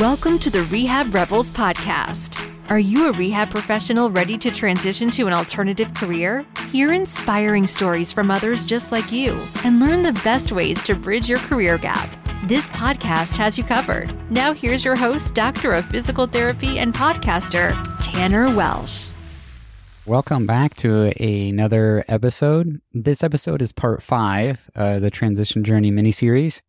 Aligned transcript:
Welcome 0.00 0.40
to 0.40 0.50
the 0.50 0.64
Rehab 0.64 1.14
Rebels 1.14 1.52
podcast. 1.52 2.50
Are 2.68 2.80
you 2.80 3.08
a 3.08 3.12
rehab 3.12 3.50
professional 3.50 4.10
ready 4.10 4.36
to 4.38 4.50
transition 4.50 5.08
to 5.10 5.28
an 5.28 5.32
alternative 5.32 5.94
career? 5.94 6.44
Hear 6.72 6.92
inspiring 6.92 7.68
stories 7.68 8.12
from 8.12 8.28
others 8.28 8.66
just 8.66 8.90
like 8.90 9.12
you 9.12 9.40
and 9.62 9.78
learn 9.78 10.02
the 10.02 10.20
best 10.24 10.50
ways 10.50 10.82
to 10.84 10.96
bridge 10.96 11.28
your 11.28 11.38
career 11.38 11.78
gap. 11.78 12.10
This 12.48 12.72
podcast 12.72 13.36
has 13.36 13.56
you 13.56 13.62
covered. 13.62 14.12
Now, 14.32 14.52
here's 14.52 14.84
your 14.84 14.96
host, 14.96 15.32
Doctor 15.32 15.72
of 15.72 15.84
Physical 15.84 16.26
Therapy 16.26 16.80
and 16.80 16.92
podcaster, 16.92 17.72
Tanner 18.00 18.52
Welsh. 18.56 19.10
Welcome 20.06 20.44
back 20.44 20.74
to 20.78 21.12
another 21.22 22.04
episode. 22.08 22.80
This 22.92 23.22
episode 23.22 23.62
is 23.62 23.70
part 23.70 24.02
five, 24.02 24.68
uh, 24.74 24.98
the 24.98 25.12
Transition 25.12 25.62
Journey 25.62 25.92
mini 25.92 26.10
series, 26.10 26.62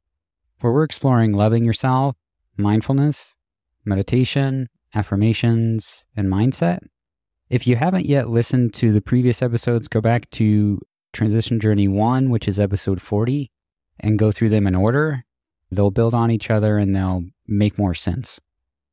where 0.60 0.72
we're 0.72 0.84
exploring 0.84 1.34
loving 1.34 1.66
yourself, 1.66 2.16
mindfulness, 2.58 3.38
meditation, 3.86 4.70
affirmations, 4.94 6.04
and 6.16 6.28
mindset. 6.28 6.80
If 7.50 7.68
you 7.68 7.76
haven't 7.76 8.06
yet 8.06 8.30
listened 8.30 8.74
to 8.76 8.92
the 8.92 9.02
previous 9.02 9.42
episodes, 9.42 9.88
go 9.88 10.02
back 10.02 10.30
to 10.32 10.80
Transition 11.14 11.60
Journey 11.60 11.88
1, 11.88 12.30
which 12.30 12.48
is 12.48 12.60
episode 12.60 13.02
40, 13.02 13.52
and 14.00 14.20
go 14.20 14.32
through 14.32 14.50
them 14.50 14.68
in 14.68 14.76
order. 14.76 15.24
They'll 15.72 15.92
build 15.92 16.14
on 16.14 16.32
each 16.32 16.50
other 16.50 16.78
and 16.78 16.96
they'll 16.96 17.24
make 17.48 17.78
more 17.78 17.94
sense. 17.94 18.40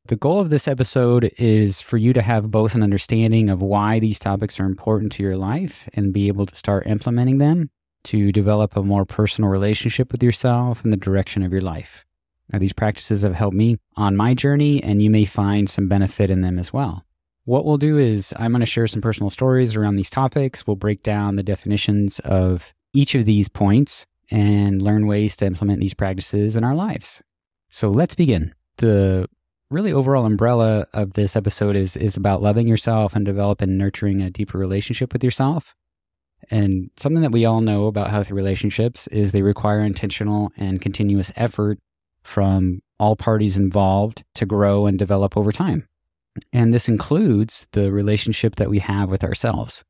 The 0.06 0.16
goal 0.16 0.40
of 0.40 0.50
this 0.50 0.66
episode 0.66 1.32
is 1.38 1.80
for 1.80 1.96
you 1.96 2.12
to 2.12 2.22
have 2.22 2.50
both 2.50 2.74
an 2.74 2.82
understanding 2.82 3.48
of 3.48 3.62
why 3.62 4.00
these 4.00 4.18
topics 4.18 4.58
are 4.58 4.66
important 4.66 5.12
to 5.12 5.22
your 5.22 5.36
life 5.36 5.88
and 5.94 6.12
be 6.12 6.26
able 6.26 6.44
to 6.46 6.56
start 6.56 6.88
implementing 6.88 7.38
them 7.38 7.70
to 8.04 8.32
develop 8.32 8.76
a 8.76 8.82
more 8.82 9.04
personal 9.04 9.48
relationship 9.48 10.10
with 10.10 10.22
yourself 10.22 10.82
and 10.82 10.92
the 10.92 10.96
direction 10.96 11.44
of 11.44 11.52
your 11.52 11.60
life. 11.60 12.04
Now, 12.52 12.58
these 12.58 12.72
practices 12.72 13.22
have 13.22 13.34
helped 13.34 13.56
me 13.56 13.78
on 13.96 14.16
my 14.16 14.34
journey, 14.34 14.82
and 14.82 15.02
you 15.02 15.10
may 15.10 15.24
find 15.24 15.70
some 15.70 15.88
benefit 15.88 16.30
in 16.30 16.42
them 16.42 16.58
as 16.58 16.72
well. 16.72 17.04
What 17.44 17.64
we'll 17.64 17.78
do 17.78 17.98
is 17.98 18.32
I'm 18.38 18.52
going 18.52 18.60
to 18.60 18.66
share 18.66 18.86
some 18.86 19.00
personal 19.00 19.30
stories 19.30 19.74
around 19.74 19.96
these 19.96 20.10
topics. 20.10 20.66
We'll 20.66 20.76
break 20.76 21.02
down 21.02 21.36
the 21.36 21.42
definitions 21.42 22.18
of 22.20 22.72
each 22.92 23.14
of 23.14 23.24
these 23.24 23.48
points 23.48 24.06
and 24.30 24.80
learn 24.80 25.06
ways 25.06 25.36
to 25.38 25.46
implement 25.46 25.80
these 25.80 25.94
practices 25.94 26.54
in 26.54 26.62
our 26.62 26.74
lives. 26.74 27.22
So 27.68 27.90
let's 27.90 28.14
begin. 28.14 28.54
The 28.76 29.28
really 29.70 29.92
overall 29.92 30.26
umbrella 30.26 30.86
of 30.92 31.14
this 31.14 31.34
episode 31.34 31.74
is 31.74 31.96
is 31.96 32.16
about 32.16 32.42
loving 32.42 32.68
yourself 32.68 33.16
and 33.16 33.24
developing 33.24 33.70
and 33.70 33.78
nurturing 33.78 34.20
a 34.20 34.30
deeper 34.30 34.58
relationship 34.58 35.12
with 35.12 35.24
yourself. 35.24 35.74
And 36.50 36.90
something 36.96 37.22
that 37.22 37.32
we 37.32 37.44
all 37.44 37.60
know 37.60 37.86
about 37.86 38.10
healthy 38.10 38.34
relationships 38.34 39.06
is 39.08 39.32
they 39.32 39.42
require 39.42 39.80
intentional 39.80 40.52
and 40.56 40.82
continuous 40.82 41.32
effort 41.36 41.78
from 42.22 42.80
all 42.98 43.16
parties 43.16 43.56
involved 43.56 44.24
to 44.34 44.46
grow 44.46 44.86
and 44.86 44.98
develop 44.98 45.36
over 45.36 45.52
time. 45.52 45.86
And 46.52 46.72
this 46.72 46.88
includes 46.88 47.66
the 47.72 47.92
relationship 47.92 48.56
that 48.56 48.70
we 48.70 48.78
have 48.78 49.10
with 49.10 49.24
ourselves. 49.24 49.84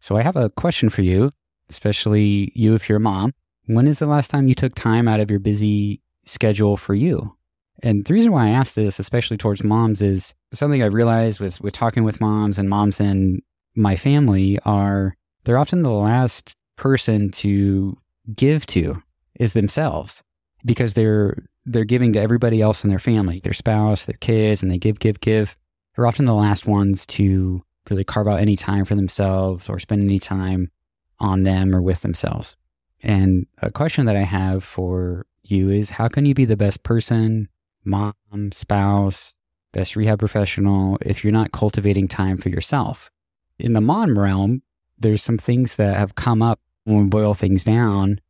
So 0.00 0.16
I 0.16 0.22
have 0.22 0.36
a 0.36 0.50
question 0.50 0.90
for 0.90 1.02
you, 1.02 1.32
especially 1.70 2.52
you 2.54 2.74
if 2.74 2.88
you're 2.88 2.98
a 2.98 3.00
mom. 3.00 3.32
When 3.66 3.86
is 3.86 3.98
the 3.98 4.06
last 4.06 4.30
time 4.30 4.48
you 4.48 4.54
took 4.54 4.74
time 4.74 5.08
out 5.08 5.20
of 5.20 5.30
your 5.30 5.40
busy 5.40 6.02
schedule 6.24 6.76
for 6.76 6.94
you? 6.94 7.34
And 7.82 8.04
the 8.04 8.14
reason 8.14 8.32
why 8.32 8.48
I 8.48 8.50
ask 8.50 8.74
this, 8.74 8.98
especially 8.98 9.36
towards 9.36 9.62
moms, 9.62 10.02
is 10.02 10.34
something 10.52 10.82
I've 10.82 10.94
realized 10.94 11.40
with, 11.40 11.60
with 11.60 11.74
talking 11.74 12.04
with 12.04 12.20
moms 12.20 12.58
and 12.58 12.68
moms 12.68 13.00
in 13.00 13.40
my 13.76 13.94
family 13.94 14.58
are 14.64 15.16
they're 15.44 15.58
often 15.58 15.82
the 15.82 15.90
last 15.90 16.56
person 16.76 17.30
to 17.30 17.96
give 18.34 18.66
to 18.66 19.00
is 19.38 19.52
themselves 19.52 20.22
because 20.64 20.94
they're 20.94 21.46
they're 21.68 21.84
giving 21.84 22.12
to 22.14 22.20
everybody 22.20 22.60
else 22.60 22.82
in 22.82 22.90
their 22.90 22.98
family, 22.98 23.40
their 23.40 23.52
spouse, 23.52 24.04
their 24.04 24.16
kids, 24.20 24.62
and 24.62 24.70
they 24.70 24.78
give, 24.78 24.98
give, 24.98 25.20
give. 25.20 25.56
They're 25.94 26.06
often 26.06 26.24
the 26.24 26.34
last 26.34 26.66
ones 26.66 27.06
to 27.06 27.62
really 27.90 28.04
carve 28.04 28.28
out 28.28 28.40
any 28.40 28.56
time 28.56 28.84
for 28.84 28.94
themselves 28.94 29.68
or 29.68 29.78
spend 29.78 30.02
any 30.02 30.18
time 30.18 30.70
on 31.20 31.42
them 31.42 31.74
or 31.74 31.82
with 31.82 32.02
themselves. 32.02 32.56
And 33.02 33.46
a 33.62 33.70
question 33.70 34.06
that 34.06 34.16
I 34.16 34.22
have 34.22 34.64
for 34.64 35.26
you 35.42 35.70
is 35.70 35.90
how 35.90 36.08
can 36.08 36.26
you 36.26 36.34
be 36.34 36.44
the 36.44 36.56
best 36.56 36.82
person, 36.82 37.48
mom, 37.84 38.14
spouse, 38.52 39.34
best 39.72 39.96
rehab 39.96 40.18
professional 40.18 40.98
if 41.02 41.22
you're 41.22 41.32
not 41.32 41.52
cultivating 41.52 42.08
time 42.08 42.38
for 42.38 42.48
yourself? 42.48 43.10
In 43.58 43.72
the 43.72 43.80
mom 43.80 44.18
realm, 44.18 44.62
there's 44.98 45.22
some 45.22 45.38
things 45.38 45.76
that 45.76 45.96
have 45.96 46.14
come 46.14 46.42
up 46.42 46.60
when 46.84 47.04
we 47.04 47.04
boil 47.04 47.34
things 47.34 47.64
down, 47.64 48.20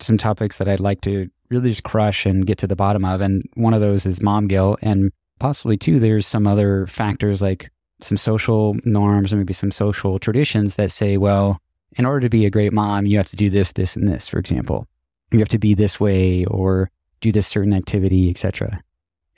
some 0.00 0.18
topics 0.18 0.58
that 0.58 0.68
I'd 0.68 0.80
like 0.80 1.00
to 1.02 1.28
really 1.50 1.70
just 1.70 1.84
crush 1.84 2.26
and 2.26 2.46
get 2.46 2.58
to 2.58 2.66
the 2.66 2.76
bottom 2.76 3.04
of. 3.04 3.20
And 3.20 3.42
one 3.54 3.74
of 3.74 3.80
those 3.80 4.06
is 4.06 4.22
mom 4.22 4.48
guilt. 4.48 4.78
And 4.82 5.12
possibly, 5.38 5.76
too, 5.76 6.00
there's 6.00 6.26
some 6.26 6.46
other 6.46 6.86
factors 6.86 7.42
like 7.42 7.70
some 8.00 8.16
social 8.16 8.76
norms 8.84 9.32
or 9.32 9.36
maybe 9.36 9.52
some 9.52 9.70
social 9.70 10.18
traditions 10.18 10.74
that 10.76 10.92
say, 10.92 11.16
well, 11.16 11.60
in 11.96 12.04
order 12.04 12.20
to 12.20 12.28
be 12.28 12.44
a 12.44 12.50
great 12.50 12.72
mom, 12.72 13.06
you 13.06 13.16
have 13.16 13.28
to 13.28 13.36
do 13.36 13.48
this, 13.48 13.72
this, 13.72 13.96
and 13.96 14.08
this, 14.08 14.28
for 14.28 14.38
example. 14.38 14.86
You 15.32 15.38
have 15.38 15.48
to 15.48 15.58
be 15.58 15.74
this 15.74 15.98
way 15.98 16.44
or 16.44 16.90
do 17.20 17.32
this 17.32 17.46
certain 17.46 17.72
activity, 17.72 18.30
etc. 18.30 18.80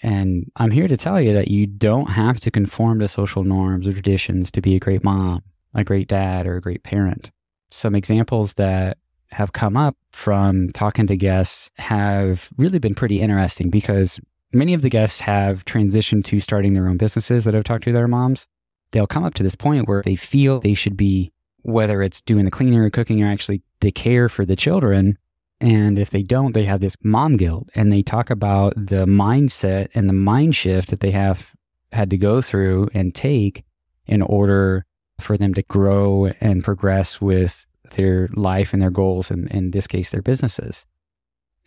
And 0.03 0.51
I'm 0.57 0.71
here 0.71 0.89
to 0.89 0.97
tell 0.97 1.21
you 1.21 1.33
that 1.35 1.49
you 1.49 1.67
don't 1.67 2.11
have 2.11 2.41
to 2.41 2.51
conform 2.51 3.01
to 3.01 3.09
social 3.09 3.45
norms 3.45 3.87
or 3.87 3.93
traditions 3.93 4.51
to 4.53 4.61
be 4.61 4.77
a 4.77 4.81
great 4.81 5.05
mom, 5.05 5.43
a 5.75 5.85
great 5.85 6.09
dad, 6.09 6.47
or 6.47 6.57
a 6.57 6.61
great 6.61 6.83
parent. 6.83 7.31
Some 7.71 7.95
examples 7.95 8.55
that 8.55 8.99
have 9.31 9.53
come 9.53 9.77
up 9.77 9.97
from 10.13 10.71
talking 10.73 11.07
to 11.07 11.17
guests 11.17 11.71
have 11.77 12.49
really 12.57 12.79
been 12.79 12.95
pretty 12.95 13.21
interesting 13.21 13.71
because 13.71 14.21
many 14.53 14.75
of 14.75 14.83
the 14.83 14.89
guests 14.89 15.21
have 15.21 15.65
transitioned 15.65 16.25
to 16.25 16.41
starting 16.41 16.75
their 16.75 16.89
own 16.89 16.97
businesses 16.97 17.45
that 17.45 17.55
I've 17.55 17.65
talked 17.65 17.85
to 17.85 17.93
their 17.93 18.09
moms. 18.09 18.49
They'll 18.93 19.07
come 19.07 19.25
up 19.25 19.35
to 19.35 19.43
this 19.43 19.55
point 19.55 19.87
where 19.87 20.03
they 20.03 20.17
feel 20.17 20.61
they 20.61 20.75
should 20.75 20.97
be, 20.97 21.33
whether 21.63 22.03
it's 22.03 22.21
doing 22.23 22.45
the 22.45 22.51
cleaning 22.51 22.79
or 22.79 22.91
cooking 22.91 23.23
or 23.23 23.27
actually 23.27 23.63
the 23.81 23.93
care 23.93 24.29
for 24.29 24.45
the 24.45 24.57
children. 24.57 25.19
And 25.61 25.99
if 25.99 26.11
they 26.11 26.23
don't, 26.23 26.53
they 26.53 26.65
have 26.65 26.81
this 26.81 26.97
mom 27.03 27.37
guilt 27.37 27.69
and 27.75 27.93
they 27.93 28.03
talk 28.03 28.31
about 28.31 28.75
the 28.77 29.07
mindset 29.07 29.89
and 29.95 30.09
the 30.09 30.15
mind 30.15 30.55
shift 30.55 30.91
that 30.91 31.01
they 31.01 31.11
have 31.11 31.55
had 31.93 32.11
to 32.11 32.17
go 32.17 32.41
through 32.41 32.89
and 32.95 33.15
take 33.15 33.65
in 34.07 34.23
order 34.23 34.87
for 35.21 35.37
them 35.37 35.53
to 35.55 35.63
grow 35.63 36.27
and 36.41 36.65
progress 36.65 37.21
with 37.21 37.67
their 37.91 38.29
life 38.35 38.73
and 38.73 38.83
their 38.83 38.91
goals, 38.91 39.31
and 39.31 39.51
in 39.51 39.71
this 39.71 39.87
case, 39.87 40.11
their 40.11 40.23
businesses. 40.23 40.87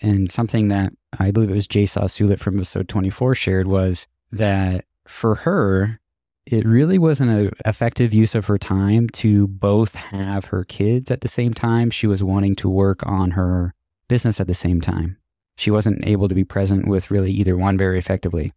And 0.01 0.31
something 0.31 0.69
that 0.69 0.93
I 1.19 1.31
believe 1.31 1.51
it 1.51 1.55
was 1.55 1.67
Jay 1.67 1.83
Sulit 1.83 2.39
from 2.39 2.57
episode 2.57 2.87
24 2.87 3.35
shared 3.35 3.67
was 3.67 4.07
that 4.31 4.85
for 5.05 5.35
her, 5.35 5.99
it 6.45 6.65
really 6.65 6.97
wasn't 6.97 7.29
an 7.29 7.51
effective 7.65 8.13
use 8.13 8.33
of 8.33 8.47
her 8.47 8.57
time 8.57 9.09
to 9.09 9.47
both 9.47 9.93
have 9.93 10.45
her 10.45 10.63
kids 10.63 11.11
at 11.11 11.21
the 11.21 11.27
same 11.27 11.53
time. 11.53 11.91
She 11.91 12.07
was 12.07 12.23
wanting 12.23 12.55
to 12.55 12.69
work 12.69 13.05
on 13.05 13.31
her 13.31 13.75
business 14.07 14.41
at 14.41 14.47
the 14.47 14.53
same 14.53 14.81
time. 14.81 15.17
She 15.55 15.69
wasn't 15.69 16.05
able 16.05 16.27
to 16.27 16.35
be 16.35 16.43
present 16.43 16.87
with 16.87 17.11
really 17.11 17.31
either 17.31 17.55
one 17.55 17.77
very 17.77 17.99
effectively. 17.99 18.53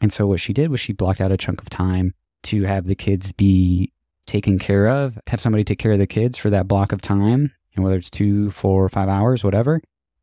And 0.00 0.12
so 0.12 0.26
what 0.26 0.40
she 0.40 0.52
did 0.52 0.70
was 0.70 0.80
she 0.80 0.92
blocked 0.92 1.20
out 1.20 1.32
a 1.32 1.36
chunk 1.36 1.60
of 1.60 1.70
time 1.70 2.14
to 2.44 2.64
have 2.64 2.86
the 2.86 2.94
kids 2.94 3.32
be 3.32 3.92
taken 4.28 4.58
care 4.58 4.86
of, 4.86 5.18
have 5.26 5.40
somebody 5.40 5.64
take 5.64 5.78
care 5.78 5.92
of 5.92 5.98
the 5.98 6.06
kids 6.06 6.38
for 6.38 6.50
that 6.50 6.68
block 6.68 6.92
of 6.92 7.00
time, 7.00 7.52
and 7.74 7.84
whether 7.84 7.96
it's 7.96 8.10
two, 8.10 8.50
four, 8.50 8.84
or 8.84 8.88
five 8.88 9.08
hours, 9.08 9.42
whatever. 9.42 9.80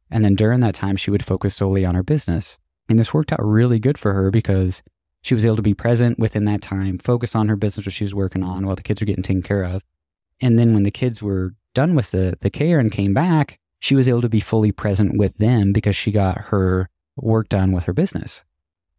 And 0.09 0.23
then 0.23 0.35
during 0.35 0.61
that 0.61 0.75
time, 0.75 0.95
she 0.95 1.11
would 1.11 1.25
focus 1.25 1.55
solely 1.55 1.85
on 1.85 1.95
her 1.95 2.03
business. 2.03 2.57
And 2.87 2.99
this 2.99 3.13
worked 3.13 3.33
out 3.33 3.43
really 3.43 3.79
good 3.79 3.97
for 3.97 4.13
her 4.13 4.31
because 4.31 4.83
she 5.21 5.33
was 5.33 5.45
able 5.45 5.55
to 5.55 5.61
be 5.61 5.73
present 5.73 6.19
within 6.19 6.45
that 6.45 6.61
time, 6.61 6.99
focus 6.99 7.35
on 7.35 7.49
her 7.49 7.55
business, 7.55 7.85
which 7.85 7.95
she 7.95 8.03
was 8.03 8.13
working 8.13 8.43
on 8.43 8.65
while 8.65 8.75
the 8.75 8.83
kids 8.83 9.01
were 9.01 9.07
getting 9.07 9.23
taken 9.23 9.41
care 9.41 9.63
of. 9.63 9.81
And 10.39 10.59
then 10.59 10.73
when 10.73 10.83
the 10.83 10.91
kids 10.91 11.21
were 11.21 11.55
done 11.73 11.95
with 11.95 12.11
the, 12.11 12.37
the 12.41 12.51
care 12.51 12.79
and 12.79 12.91
came 12.91 13.13
back, 13.13 13.59
she 13.79 13.95
was 13.95 14.07
able 14.07 14.21
to 14.21 14.29
be 14.29 14.39
fully 14.39 14.71
present 14.71 15.17
with 15.17 15.37
them 15.37 15.73
because 15.73 15.95
she 15.95 16.11
got 16.11 16.37
her 16.37 16.89
work 17.15 17.49
done 17.49 17.71
with 17.71 17.85
her 17.85 17.93
business. 17.93 18.43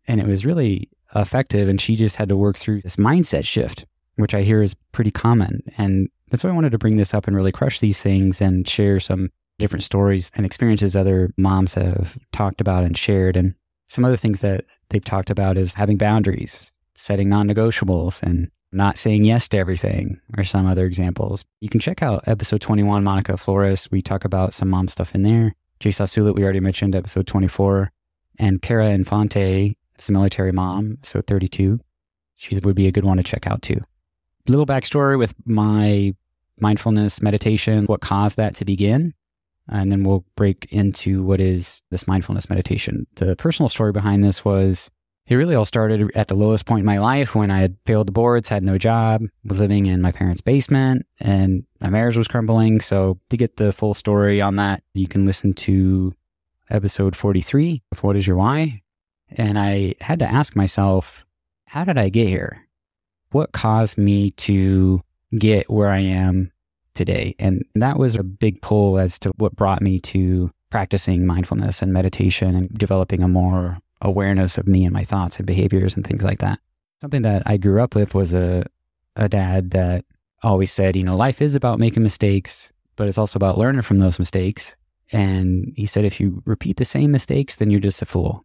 And 0.08 0.20
it 0.20 0.26
was 0.26 0.44
really 0.44 0.90
effective. 1.14 1.68
And 1.68 1.80
she 1.80 1.94
just 1.94 2.16
had 2.16 2.28
to 2.28 2.36
work 2.36 2.56
through 2.56 2.82
this 2.82 2.96
mindset 2.96 3.44
shift 3.44 3.86
which 4.16 4.34
I 4.34 4.42
hear 4.42 4.62
is 4.62 4.74
pretty 4.92 5.10
common. 5.10 5.62
And 5.78 6.08
that's 6.30 6.42
why 6.42 6.50
I 6.50 6.54
wanted 6.54 6.72
to 6.72 6.78
bring 6.78 6.96
this 6.96 7.14
up 7.14 7.26
and 7.26 7.36
really 7.36 7.52
crush 7.52 7.80
these 7.80 8.00
things 8.00 8.40
and 8.40 8.68
share 8.68 8.98
some 8.98 9.30
different 9.58 9.84
stories 9.84 10.30
and 10.34 10.44
experiences 10.44 10.96
other 10.96 11.32
moms 11.36 11.74
have 11.74 12.18
talked 12.32 12.60
about 12.60 12.84
and 12.84 12.96
shared. 12.96 13.36
And 13.36 13.54
some 13.88 14.04
other 14.04 14.16
things 14.16 14.40
that 14.40 14.64
they've 14.90 15.04
talked 15.04 15.30
about 15.30 15.56
is 15.56 15.74
having 15.74 15.96
boundaries, 15.96 16.72
setting 16.94 17.28
non 17.28 17.48
negotiables, 17.48 18.22
and 18.22 18.50
not 18.72 18.98
saying 18.98 19.24
yes 19.24 19.48
to 19.48 19.58
everything, 19.58 20.20
or 20.36 20.44
some 20.44 20.66
other 20.66 20.84
examples. 20.84 21.44
You 21.60 21.68
can 21.68 21.80
check 21.80 22.02
out 22.02 22.26
episode 22.26 22.60
21, 22.60 23.04
Monica 23.04 23.36
Flores. 23.36 23.88
We 23.90 24.02
talk 24.02 24.24
about 24.24 24.54
some 24.54 24.68
mom 24.68 24.88
stuff 24.88 25.14
in 25.14 25.22
there. 25.22 25.54
Jay 25.78 25.90
Sulit, 25.90 26.34
we 26.34 26.42
already 26.42 26.60
mentioned, 26.60 26.96
episode 26.96 27.26
24. 27.26 27.92
And 28.38 28.60
Kara 28.60 28.90
Infante, 28.90 29.76
is 29.98 30.08
a 30.08 30.12
military 30.12 30.52
mom, 30.52 30.98
so 31.02 31.22
32. 31.22 31.80
She 32.34 32.58
would 32.58 32.74
be 32.74 32.86
a 32.86 32.92
good 32.92 33.04
one 33.04 33.16
to 33.16 33.22
check 33.22 33.46
out 33.46 33.62
too 33.62 33.80
little 34.48 34.66
backstory 34.66 35.18
with 35.18 35.34
my 35.44 36.14
mindfulness 36.60 37.20
meditation, 37.20 37.84
what 37.84 38.00
caused 38.00 38.36
that 38.36 38.54
to 38.56 38.64
begin. 38.64 39.14
And 39.68 39.90
then 39.90 40.04
we'll 40.04 40.24
break 40.36 40.66
into 40.70 41.22
what 41.24 41.40
is 41.40 41.82
this 41.90 42.06
mindfulness 42.06 42.48
meditation. 42.48 43.06
The 43.16 43.34
personal 43.36 43.68
story 43.68 43.92
behind 43.92 44.22
this 44.22 44.44
was 44.44 44.90
It 45.26 45.34
really 45.34 45.56
all 45.56 45.64
started 45.64 46.12
at 46.14 46.28
the 46.28 46.36
lowest 46.36 46.66
point 46.66 46.80
in 46.80 46.86
my 46.86 46.98
life 46.98 47.34
when 47.34 47.50
I 47.50 47.58
had 47.58 47.76
failed 47.84 48.06
the 48.06 48.12
boards, 48.12 48.48
had 48.48 48.62
no 48.62 48.78
job, 48.78 49.22
was 49.44 49.58
living 49.58 49.86
in 49.86 50.00
my 50.00 50.12
parents' 50.12 50.40
basement, 50.40 51.04
and 51.18 51.64
my 51.80 51.90
marriage 51.90 52.16
was 52.16 52.28
crumbling. 52.28 52.80
So, 52.80 53.18
to 53.30 53.36
get 53.36 53.56
the 53.56 53.72
full 53.72 53.94
story 53.94 54.40
on 54.40 54.54
that, 54.56 54.84
you 54.94 55.08
can 55.08 55.26
listen 55.26 55.52
to 55.54 56.14
episode 56.70 57.16
43 57.16 57.82
with 57.90 58.04
What 58.04 58.16
is 58.16 58.26
Your 58.26 58.36
Why? 58.36 58.82
And 59.30 59.58
I 59.58 59.96
had 60.00 60.20
to 60.20 60.30
ask 60.30 60.54
myself, 60.54 61.24
how 61.64 61.82
did 61.82 61.98
I 61.98 62.08
get 62.08 62.28
here? 62.28 62.65
What 63.30 63.52
caused 63.52 63.98
me 63.98 64.30
to 64.32 65.02
get 65.38 65.70
where 65.70 65.90
I 65.90 65.98
am 65.98 66.52
today? 66.94 67.34
And 67.38 67.64
that 67.74 67.98
was 67.98 68.14
a 68.14 68.22
big 68.22 68.62
pull 68.62 68.98
as 68.98 69.18
to 69.20 69.32
what 69.36 69.56
brought 69.56 69.82
me 69.82 70.00
to 70.00 70.50
practicing 70.70 71.26
mindfulness 71.26 71.82
and 71.82 71.92
meditation 71.92 72.54
and 72.54 72.68
developing 72.70 73.22
a 73.22 73.28
more 73.28 73.78
awareness 74.02 74.58
of 74.58 74.68
me 74.68 74.84
and 74.84 74.92
my 74.92 75.04
thoughts 75.04 75.38
and 75.38 75.46
behaviors 75.46 75.96
and 75.96 76.06
things 76.06 76.22
like 76.22 76.38
that. 76.40 76.58
Something 77.00 77.22
that 77.22 77.42
I 77.46 77.56
grew 77.56 77.82
up 77.82 77.94
with 77.94 78.14
was 78.14 78.34
a, 78.34 78.64
a 79.16 79.28
dad 79.28 79.70
that 79.72 80.04
always 80.42 80.72
said, 80.72 80.96
you 80.96 81.02
know, 81.02 81.16
life 81.16 81.40
is 81.42 81.54
about 81.54 81.78
making 81.78 82.02
mistakes, 82.02 82.72
but 82.96 83.08
it's 83.08 83.18
also 83.18 83.38
about 83.38 83.58
learning 83.58 83.82
from 83.82 83.98
those 83.98 84.18
mistakes. 84.18 84.76
And 85.12 85.72
he 85.76 85.86
said, 85.86 86.04
if 86.04 86.20
you 86.20 86.42
repeat 86.46 86.76
the 86.76 86.84
same 86.84 87.10
mistakes, 87.10 87.56
then 87.56 87.70
you're 87.70 87.80
just 87.80 88.02
a 88.02 88.06
fool. 88.06 88.44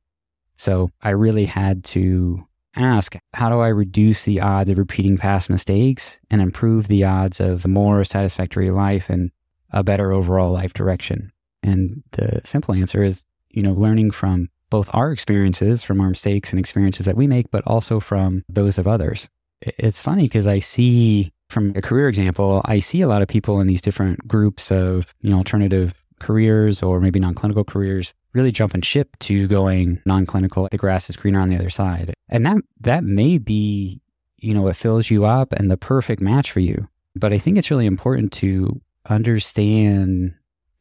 So 0.55 0.91
I 1.01 1.09
really 1.09 1.45
had 1.45 1.83
to 1.85 2.45
ask, 2.75 3.15
how 3.33 3.49
do 3.49 3.59
I 3.59 3.67
reduce 3.67 4.23
the 4.23 4.39
odds 4.39 4.69
of 4.69 4.77
repeating 4.77 5.17
past 5.17 5.49
mistakes 5.49 6.17
and 6.29 6.41
improve 6.41 6.87
the 6.87 7.03
odds 7.03 7.39
of 7.39 7.65
a 7.65 7.67
more 7.67 8.03
satisfactory 8.03 8.71
life 8.71 9.09
and 9.09 9.31
a 9.71 9.83
better 9.83 10.11
overall 10.11 10.51
life 10.51 10.73
direction? 10.73 11.31
And 11.63 12.03
the 12.11 12.41
simple 12.45 12.73
answer 12.73 13.03
is, 13.03 13.25
you 13.49 13.61
know, 13.61 13.73
learning 13.73 14.11
from 14.11 14.49
both 14.69 14.89
our 14.93 15.11
experiences, 15.11 15.83
from 15.83 15.99
our 16.01 16.09
mistakes 16.09 16.51
and 16.51 16.59
experiences 16.59 17.05
that 17.05 17.17
we 17.17 17.27
make, 17.27 17.51
but 17.51 17.63
also 17.67 17.99
from 17.99 18.43
those 18.47 18.77
of 18.77 18.87
others. 18.87 19.29
It's 19.61 20.01
funny 20.01 20.23
because 20.23 20.47
I 20.47 20.59
see 20.59 21.31
from 21.49 21.73
a 21.75 21.81
career 21.81 22.07
example, 22.07 22.61
I 22.65 22.79
see 22.79 23.01
a 23.01 23.07
lot 23.07 23.21
of 23.21 23.27
people 23.27 23.59
in 23.59 23.67
these 23.67 23.81
different 23.81 24.25
groups 24.27 24.71
of, 24.71 25.13
you 25.19 25.29
know, 25.29 25.37
alternative 25.37 26.00
careers 26.21 26.81
or 26.81 26.99
maybe 26.99 27.19
non-clinical 27.19 27.63
careers 27.63 28.13
really 28.33 28.51
jumping 28.51 28.81
ship 28.81 29.17
to 29.19 29.47
going 29.47 30.01
non-clinical. 30.05 30.67
The 30.71 30.77
grass 30.77 31.09
is 31.09 31.17
greener 31.17 31.39
on 31.39 31.49
the 31.49 31.57
other 31.57 31.69
side. 31.69 32.13
And 32.29 32.45
that 32.45 32.57
that 32.79 33.03
may 33.03 33.37
be 33.37 34.01
you 34.37 34.53
know 34.53 34.63
what 34.63 34.75
fills 34.75 35.09
you 35.09 35.25
up 35.25 35.51
and 35.53 35.69
the 35.69 35.77
perfect 35.77 36.21
match 36.21 36.51
for 36.51 36.59
you. 36.59 36.87
But 37.15 37.33
i 37.33 37.37
think 37.37 37.57
it's 37.57 37.69
really 37.69 37.85
important 37.85 38.31
to 38.33 38.79
understand 39.09 40.33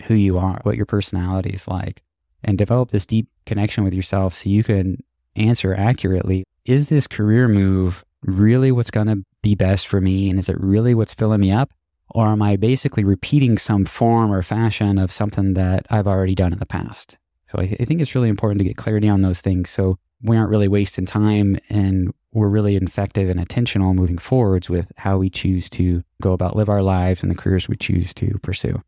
who 0.07 0.15
you 0.15 0.39
are 0.39 0.61
what 0.63 0.77
your 0.77 0.87
personality 0.87 1.51
is 1.51 1.67
like 1.67 2.03
and 2.45 2.57
develop 2.57 2.91
this 2.91 3.07
deep 3.07 3.29
connection 3.47 3.85
with 3.85 3.93
yourself 3.93 4.35
so 4.35 4.49
you 4.49 4.65
can 4.65 5.03
answer 5.37 5.75
accurately. 5.75 6.45
Is 6.65 6.87
this 6.87 7.07
career 7.07 7.49
move 7.49 8.05
really 8.23 8.73
what's 8.73 8.91
going 8.91 9.07
to 9.07 9.25
be 9.43 9.55
best 9.55 9.87
for 9.89 10.01
me? 10.01 10.31
And 10.31 10.39
is 10.39 10.49
it 10.49 10.61
really 10.61 10.95
what's 10.95 11.15
filling 11.15 11.41
me 11.41 11.51
up 11.51 11.71
or 12.11 12.29
am 12.29 12.43
I 12.43 12.57
basically 12.57 13.05
repeating 13.05 13.59
some 13.59 13.85
form 13.85 14.33
or 14.33 14.43
fashion 14.43 14.99
of 14.99 15.13
something 15.13 15.55
that 15.55 15.87
I've 15.91 16.07
already 16.07 16.35
done 16.35 16.53
in 16.53 16.59
the 16.59 16.67
past? 16.67 17.17
So 17.51 17.59
I, 17.61 17.77
I 17.81 17.85
think 17.85 18.01
it's 18.01 18.15
really 18.15 18.29
important 18.29 18.59
to 18.59 18.65
get 18.65 18.77
clarity 18.77 19.09
on 19.09 19.23
those 19.23 19.41
things 19.41 19.71
so 19.71 19.99
we 20.23 20.37
aren't 20.37 20.51
really 20.51 20.69
wasting 20.69 21.07
time 21.07 21.59
and 21.69 22.13
we're 22.33 22.49
really 22.49 22.77
effective 22.77 23.29
and 23.29 23.41
intentional 23.41 23.95
moving 23.95 24.19
forwards 24.19 24.71
with 24.71 24.93
how 24.97 25.19
we 25.19 25.31
choose 25.31 25.69
to 25.71 26.03
go 26.23 26.33
about 26.33 26.57
live 26.57 26.69
our 26.69 26.83
lives 26.83 27.23
and 27.23 27.31
the 27.31 27.37
careers 27.37 27.69
we 27.69 27.77
choose 27.77 28.15
to 28.15 28.39
pursue. 28.43 28.81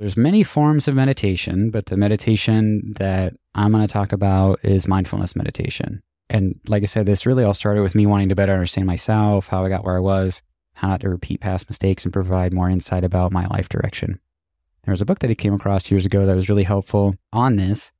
There's 0.00 0.16
many 0.16 0.42
forms 0.42 0.88
of 0.88 0.94
meditation, 0.94 1.70
but 1.70 1.86
the 1.86 1.96
meditation 1.96 2.94
that 2.96 3.34
I'm 3.54 3.72
going 3.72 3.86
to 3.86 3.92
talk 3.92 4.12
about 4.12 4.58
is 4.64 4.88
mindfulness 4.88 5.36
meditation. 5.36 6.02
And 6.28 6.58
like 6.66 6.82
I 6.82 6.86
said, 6.86 7.06
this 7.06 7.26
really 7.26 7.44
all 7.44 7.54
started 7.54 7.82
with 7.82 7.94
me 7.94 8.06
wanting 8.06 8.28
to 8.30 8.34
better 8.34 8.52
understand 8.52 8.86
myself, 8.86 9.46
how 9.46 9.64
I 9.64 9.68
got 9.68 9.84
where 9.84 9.96
I 9.96 10.00
was, 10.00 10.42
how 10.74 10.88
not 10.88 11.00
to 11.00 11.08
repeat 11.08 11.40
past 11.40 11.68
mistakes 11.68 12.04
and 12.04 12.12
provide 12.12 12.52
more 12.52 12.68
insight 12.68 13.04
about 13.04 13.32
my 13.32 13.46
life 13.46 13.68
direction. 13.68 14.20
There 14.84 14.92
was 14.92 15.00
a 15.00 15.06
book 15.06 15.20
that 15.20 15.30
I 15.30 15.34
came 15.34 15.54
across 15.54 15.90
years 15.90 16.04
ago 16.04 16.26
that 16.26 16.36
was 16.36 16.48
really 16.48 16.64
helpful 16.64 17.16
on 17.32 17.56
this, 17.56 17.92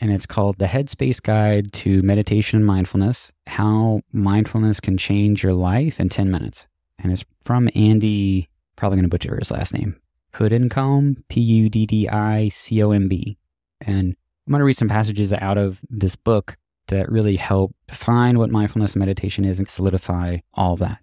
and 0.00 0.12
it's 0.12 0.26
called 0.26 0.58
The 0.58 0.66
Headspace 0.66 1.20
Guide 1.20 1.72
to 1.72 2.02
Meditation 2.02 2.58
and 2.58 2.66
Mindfulness 2.66 3.32
How 3.46 4.02
Mindfulness 4.12 4.80
Can 4.80 4.96
Change 4.96 5.42
Your 5.42 5.54
Life 5.54 5.98
in 5.98 6.08
10 6.08 6.30
Minutes. 6.30 6.68
And 7.00 7.10
it's 7.12 7.24
from 7.42 7.68
Andy, 7.74 8.48
probably 8.76 8.96
going 8.96 9.04
to 9.04 9.08
butcher 9.08 9.36
his 9.36 9.50
last 9.50 9.74
name, 9.74 10.00
Puddicomb, 10.32 11.16
P 11.28 11.40
U 11.40 11.68
D 11.68 11.86
D 11.86 12.08
I 12.08 12.48
C 12.48 12.82
O 12.82 12.92
M 12.92 13.08
B. 13.08 13.36
And 13.80 14.16
I'm 14.46 14.52
going 14.52 14.60
to 14.60 14.64
read 14.64 14.74
some 14.74 14.88
passages 14.88 15.32
out 15.32 15.58
of 15.58 15.80
this 15.90 16.16
book 16.16 16.56
that 16.88 17.10
really 17.10 17.36
help 17.36 17.74
define 17.86 18.38
what 18.38 18.50
mindfulness 18.50 18.94
and 18.94 19.00
meditation 19.00 19.44
is 19.44 19.58
and 19.58 19.68
solidify 19.68 20.38
all 20.54 20.76
that. 20.76 20.98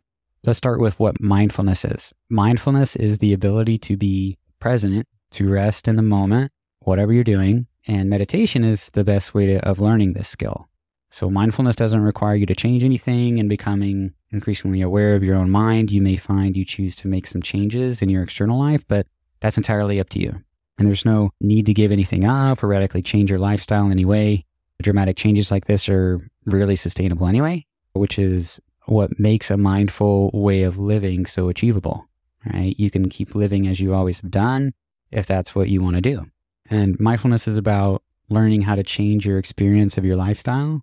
Let's 0.45 0.59
start 0.59 0.79
with 0.79 0.99
what 0.99 1.19
mindfulness 1.19 1.83
is. 1.83 2.13
Mindfulness 2.29 2.95
is 2.95 3.17
the 3.17 3.33
ability 3.33 3.79
to 3.79 3.97
be 3.97 4.37
present, 4.59 5.07
to 5.31 5.49
rest 5.49 5.87
in 5.87 5.95
the 5.95 6.03
moment, 6.03 6.51
whatever 6.81 7.11
you're 7.11 7.23
doing. 7.23 7.65
And 7.87 8.11
meditation 8.11 8.63
is 8.63 8.91
the 8.93 9.03
best 9.03 9.33
way 9.33 9.47
to, 9.47 9.67
of 9.67 9.79
learning 9.79 10.13
this 10.13 10.29
skill. 10.29 10.69
So, 11.09 11.31
mindfulness 11.31 11.75
doesn't 11.75 12.01
require 12.01 12.35
you 12.35 12.45
to 12.45 12.53
change 12.53 12.83
anything 12.83 13.39
and 13.39 13.49
becoming 13.49 14.13
increasingly 14.29 14.81
aware 14.81 15.15
of 15.15 15.23
your 15.23 15.35
own 15.35 15.49
mind. 15.49 15.89
You 15.89 16.01
may 16.01 16.15
find 16.15 16.55
you 16.55 16.63
choose 16.63 16.95
to 16.97 17.07
make 17.07 17.25
some 17.25 17.41
changes 17.41 18.03
in 18.03 18.09
your 18.09 18.21
external 18.21 18.59
life, 18.59 18.87
but 18.87 19.07
that's 19.39 19.57
entirely 19.57 19.99
up 19.99 20.09
to 20.09 20.19
you. 20.19 20.43
And 20.77 20.87
there's 20.87 21.05
no 21.05 21.31
need 21.41 21.65
to 21.65 21.73
give 21.73 21.91
anything 21.91 22.23
up 22.23 22.63
or 22.63 22.67
radically 22.67 23.01
change 23.01 23.31
your 23.31 23.39
lifestyle 23.39 23.85
in 23.85 23.91
any 23.91 24.05
way. 24.05 24.45
Dramatic 24.79 25.17
changes 25.17 25.49
like 25.49 25.65
this 25.65 25.89
are 25.89 26.19
rarely 26.45 26.75
sustainable 26.75 27.25
anyway, 27.25 27.65
which 27.93 28.19
is 28.19 28.59
what 28.87 29.19
makes 29.19 29.49
a 29.49 29.57
mindful 29.57 30.31
way 30.33 30.63
of 30.63 30.79
living 30.79 31.25
so 31.25 31.49
achievable, 31.49 32.05
right? 32.53 32.75
You 32.77 32.91
can 32.91 33.09
keep 33.09 33.35
living 33.35 33.67
as 33.67 33.79
you 33.79 33.93
always 33.93 34.21
have 34.21 34.31
done 34.31 34.73
if 35.11 35.25
that's 35.25 35.55
what 35.55 35.69
you 35.69 35.81
want 35.81 35.95
to 35.95 36.01
do. 36.01 36.25
And 36.69 36.99
mindfulness 36.99 37.47
is 37.47 37.57
about 37.57 38.03
learning 38.29 38.63
how 38.63 38.75
to 38.75 38.83
change 38.83 39.25
your 39.25 39.37
experience 39.37 39.97
of 39.97 40.05
your 40.05 40.15
lifestyle. 40.15 40.81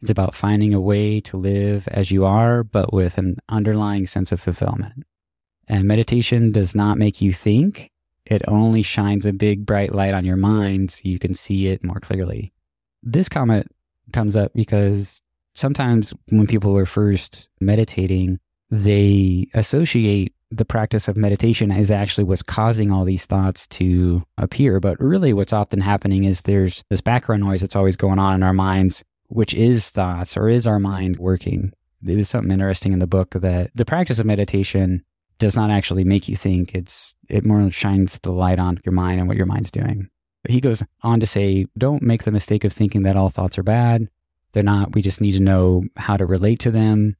It's 0.00 0.10
about 0.10 0.34
finding 0.34 0.72
a 0.72 0.80
way 0.80 1.20
to 1.20 1.36
live 1.36 1.86
as 1.88 2.10
you 2.10 2.24
are, 2.24 2.64
but 2.64 2.92
with 2.92 3.18
an 3.18 3.36
underlying 3.48 4.06
sense 4.06 4.32
of 4.32 4.40
fulfillment. 4.40 5.04
And 5.68 5.84
meditation 5.84 6.52
does 6.52 6.74
not 6.74 6.98
make 6.98 7.20
you 7.20 7.32
think. 7.32 7.90
It 8.24 8.42
only 8.48 8.82
shines 8.82 9.26
a 9.26 9.32
big 9.32 9.66
bright 9.66 9.94
light 9.94 10.14
on 10.14 10.24
your 10.24 10.36
mind 10.36 10.90
so 10.90 11.00
you 11.04 11.18
can 11.18 11.34
see 11.34 11.66
it 11.66 11.84
more 11.84 12.00
clearly. 12.00 12.52
This 13.02 13.28
comment 13.28 13.70
comes 14.12 14.36
up 14.36 14.52
because 14.54 15.22
sometimes 15.54 16.14
when 16.30 16.46
people 16.46 16.76
are 16.76 16.86
first 16.86 17.48
meditating, 17.60 18.38
they 18.70 19.48
associate 19.54 20.34
the 20.50 20.64
practice 20.64 21.06
of 21.06 21.16
meditation 21.16 21.70
as 21.70 21.90
actually 21.90 22.24
what's 22.24 22.42
causing 22.42 22.90
all 22.90 23.04
these 23.04 23.26
thoughts 23.26 23.66
to 23.68 24.24
appear. 24.36 24.80
But 24.80 24.98
really, 25.00 25.32
what's 25.32 25.52
often 25.52 25.80
happening 25.80 26.24
is 26.24 26.40
there's 26.40 26.82
this 26.90 27.00
background 27.00 27.42
noise 27.42 27.60
that's 27.60 27.76
always 27.76 27.96
going 27.96 28.18
on 28.18 28.34
in 28.34 28.42
our 28.42 28.52
minds, 28.52 29.04
which 29.28 29.54
is 29.54 29.90
thoughts 29.90 30.36
or 30.36 30.48
is 30.48 30.66
our 30.66 30.80
mind 30.80 31.18
working. 31.18 31.72
There's 32.02 32.28
something 32.28 32.50
interesting 32.50 32.92
in 32.92 32.98
the 32.98 33.06
book 33.06 33.30
that 33.32 33.70
the 33.74 33.84
practice 33.84 34.18
of 34.18 34.26
meditation 34.26 35.04
does 35.38 35.56
not 35.56 35.70
actually 35.70 36.04
make 36.04 36.28
you 36.28 36.36
think. 36.36 36.74
It's 36.74 37.14
it 37.28 37.44
more 37.44 37.70
shines 37.70 38.18
the 38.20 38.32
light 38.32 38.58
on 38.58 38.78
your 38.84 38.92
mind 38.92 39.20
and 39.20 39.28
what 39.28 39.36
your 39.36 39.46
mind's 39.46 39.70
doing. 39.70 40.08
He 40.48 40.60
goes 40.60 40.82
on 41.02 41.20
to 41.20 41.26
say, 41.26 41.66
don't 41.76 42.02
make 42.02 42.24
the 42.24 42.30
mistake 42.30 42.64
of 42.64 42.72
thinking 42.72 43.02
that 43.02 43.16
all 43.16 43.28
thoughts 43.28 43.58
are 43.58 43.62
bad. 43.62 44.08
They're 44.52 44.62
not. 44.62 44.94
We 44.94 45.02
just 45.02 45.20
need 45.20 45.32
to 45.32 45.40
know 45.40 45.84
how 45.96 46.16
to 46.16 46.26
relate 46.26 46.60
to 46.60 46.70
them. 46.70 47.16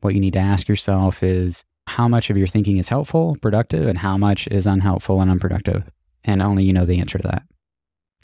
What 0.00 0.14
you 0.14 0.20
need 0.20 0.32
to 0.32 0.40
ask 0.40 0.68
yourself 0.68 1.22
is 1.22 1.64
how 1.86 2.08
much 2.08 2.30
of 2.30 2.36
your 2.36 2.46
thinking 2.46 2.78
is 2.78 2.88
helpful, 2.88 3.36
productive, 3.40 3.86
and 3.86 3.98
how 3.98 4.16
much 4.16 4.46
is 4.48 4.66
unhelpful 4.66 5.20
and 5.20 5.30
unproductive. 5.30 5.84
And 6.24 6.42
only 6.42 6.64
you 6.64 6.72
know 6.72 6.84
the 6.84 6.98
answer 7.00 7.18
to 7.18 7.28
that. 7.28 7.42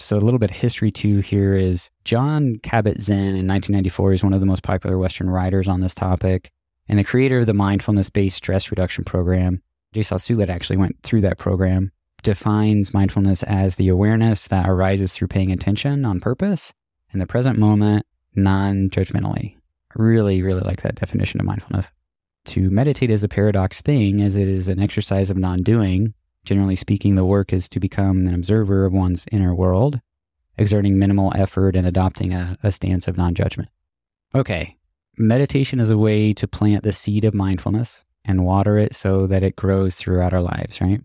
So 0.01 0.17
a 0.17 0.21
little 0.21 0.39
bit 0.39 0.51
of 0.51 0.57
history 0.57 0.93
too 0.93 1.19
here 1.19 1.57
is 1.57 1.91
Jon 2.05 2.57
Kabat-Zinn 2.63 3.19
in 3.19 3.49
1994 3.49 4.13
is 4.13 4.25
one 4.25 4.33
of 4.33 4.41
the 4.41 4.47
most 4.47 4.63
popular 4.63 4.97
Western 4.97 5.29
writers 5.29 5.67
on 5.67 5.81
this 5.81 5.95
topic 5.95 6.53
and 6.89 6.99
the 6.99 7.05
creator 7.05 7.39
of 7.39 7.47
the 7.47 7.55
mindfulness-based 7.55 8.37
stress 8.37 8.71
reduction 8.71 9.03
program. 9.03 9.61
Jay 9.93 10.03
Sulit 10.03 10.49
actually 10.49 10.77
went 10.77 11.03
through 11.03 11.23
that 11.23 11.39
program, 11.39 11.91
defines 12.23 12.95
mindfulness 12.95 13.43
as 13.43 13.75
the 13.75 13.89
awareness 13.89 14.47
that 14.49 14.69
arises 14.69 15.13
through 15.13 15.29
paying 15.29 15.51
attention 15.51 16.05
on 16.05 16.21
purpose 16.21 16.73
in 17.13 17.19
the 17.19 17.27
present 17.27 17.59
moment 17.59 18.07
non 18.43 18.91
judgmentally. 18.91 19.55
I 19.55 19.95
Really, 19.95 20.43
really 20.43 20.61
like 20.61 20.83
that 20.83 20.97
definition 20.97 21.41
of 21.41 21.47
mindfulness. 21.47 21.91
To 22.47 22.71
meditate 22.71 23.11
is 23.11 23.25
a 23.25 23.29
paradox 23.29 23.81
thing, 23.81 24.23
as 24.23 24.37
it 24.37 24.49
is 24.49 24.69
an 24.69 24.81
exercise 24.81 25.31
of 25.31 25.37
non 25.37 25.63
doing. 25.63 26.15
Generally 26.45 26.77
speaking, 26.77 27.15
the 27.15 27.25
work 27.25 27.53
is 27.53 27.69
to 27.71 27.81
become 27.81 28.27
an 28.27 28.35
observer 28.35 28.87
of 28.87 28.93
one's 28.93 29.27
inner 29.31 29.55
world, 29.55 30.01
exerting 30.57 30.99
minimal 30.99 31.33
effort 31.35 31.77
and 31.77 31.87
adopting 31.87 32.33
a, 32.33 32.57
a 32.63 32.73
stance 32.73 33.09
of 33.09 33.19
non 33.19 33.35
judgment. 33.35 33.69
Okay, 34.35 34.77
meditation 35.17 35.81
is 35.81 35.91
a 35.91 35.99
way 35.99 36.33
to 36.35 36.49
plant 36.49 36.85
the 36.85 36.93
seed 36.93 37.25
of 37.25 37.35
mindfulness 37.35 38.05
and 38.25 38.45
water 38.45 38.79
it 38.79 38.95
so 38.95 39.27
that 39.27 39.43
it 39.43 39.57
grows 39.57 39.95
throughout 39.95 40.33
our 40.33 40.43
lives, 40.43 40.81
right? 40.81 41.01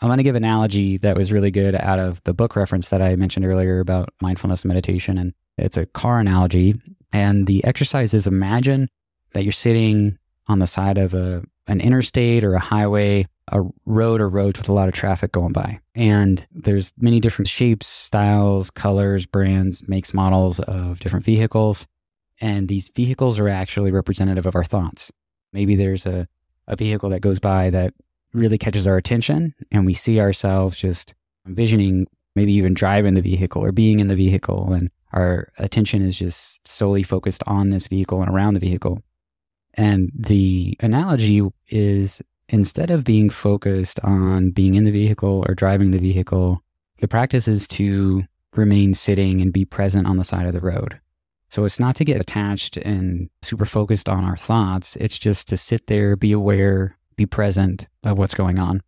I'm 0.00 0.08
going 0.08 0.18
to 0.18 0.24
give 0.24 0.34
an 0.34 0.44
analogy 0.44 0.96
that 0.98 1.16
was 1.16 1.32
really 1.32 1.50
good 1.50 1.74
out 1.74 1.98
of 1.98 2.22
the 2.24 2.32
book 2.32 2.56
reference 2.56 2.88
that 2.88 3.02
I 3.02 3.16
mentioned 3.16 3.44
earlier 3.44 3.80
about 3.80 4.08
mindfulness 4.22 4.64
meditation. 4.64 5.18
And 5.18 5.34
It's 5.60 5.76
a 5.76 5.86
car 5.86 6.18
analogy. 6.18 6.80
And 7.12 7.46
the 7.46 7.64
exercise 7.64 8.14
is 8.14 8.26
imagine 8.26 8.88
that 9.32 9.44
you're 9.44 9.52
sitting 9.52 10.18
on 10.46 10.58
the 10.58 10.66
side 10.66 10.98
of 10.98 11.14
a, 11.14 11.42
an 11.66 11.80
interstate 11.80 12.44
or 12.44 12.54
a 12.54 12.60
highway, 12.60 13.26
a 13.48 13.62
road 13.84 14.20
or 14.20 14.28
roads 14.28 14.58
with 14.58 14.68
a 14.68 14.72
lot 14.72 14.88
of 14.88 14.94
traffic 14.94 15.32
going 15.32 15.52
by. 15.52 15.80
And 15.94 16.46
there's 16.52 16.92
many 16.98 17.20
different 17.20 17.48
shapes, 17.48 17.86
styles, 17.86 18.70
colors, 18.70 19.26
brands, 19.26 19.88
makes, 19.88 20.14
models 20.14 20.60
of 20.60 20.98
different 21.00 21.24
vehicles. 21.24 21.86
And 22.40 22.68
these 22.68 22.90
vehicles 22.94 23.38
are 23.38 23.48
actually 23.48 23.90
representative 23.90 24.46
of 24.46 24.56
our 24.56 24.64
thoughts. 24.64 25.12
Maybe 25.52 25.76
there's 25.76 26.06
a, 26.06 26.26
a 26.66 26.76
vehicle 26.76 27.10
that 27.10 27.20
goes 27.20 27.38
by 27.38 27.70
that 27.70 27.92
really 28.32 28.58
catches 28.58 28.86
our 28.86 28.96
attention 28.96 29.54
and 29.72 29.84
we 29.84 29.94
see 29.94 30.20
ourselves 30.20 30.78
just 30.78 31.14
envisioning 31.46 32.06
maybe 32.36 32.52
even 32.52 32.74
driving 32.74 33.14
the 33.14 33.20
vehicle 33.20 33.62
or 33.62 33.72
being 33.72 33.98
in 33.98 34.06
the 34.06 34.14
vehicle 34.14 34.72
and 34.72 34.90
our 35.12 35.52
attention 35.58 36.02
is 36.02 36.16
just 36.16 36.66
solely 36.66 37.02
focused 37.02 37.42
on 37.46 37.70
this 37.70 37.86
vehicle 37.86 38.22
and 38.22 38.30
around 38.30 38.54
the 38.54 38.60
vehicle. 38.60 39.02
And 39.74 40.10
the 40.14 40.76
analogy 40.80 41.42
is 41.68 42.22
instead 42.48 42.90
of 42.90 43.04
being 43.04 43.30
focused 43.30 44.00
on 44.00 44.50
being 44.50 44.74
in 44.74 44.84
the 44.84 44.90
vehicle 44.90 45.44
or 45.46 45.54
driving 45.54 45.90
the 45.90 45.98
vehicle, 45.98 46.62
the 46.98 47.08
practice 47.08 47.48
is 47.48 47.66
to 47.68 48.24
remain 48.54 48.94
sitting 48.94 49.40
and 49.40 49.52
be 49.52 49.64
present 49.64 50.06
on 50.06 50.16
the 50.16 50.24
side 50.24 50.46
of 50.46 50.52
the 50.52 50.60
road. 50.60 51.00
So 51.48 51.64
it's 51.64 51.80
not 51.80 51.96
to 51.96 52.04
get 52.04 52.20
attached 52.20 52.76
and 52.76 53.28
super 53.42 53.64
focused 53.64 54.08
on 54.08 54.24
our 54.24 54.36
thoughts. 54.36 54.96
It's 54.96 55.18
just 55.18 55.48
to 55.48 55.56
sit 55.56 55.86
there, 55.86 56.16
be 56.16 56.32
aware, 56.32 56.96
be 57.16 57.26
present 57.26 57.86
of 58.04 58.18
what's 58.18 58.34
going 58.34 58.58
on. 58.58 58.82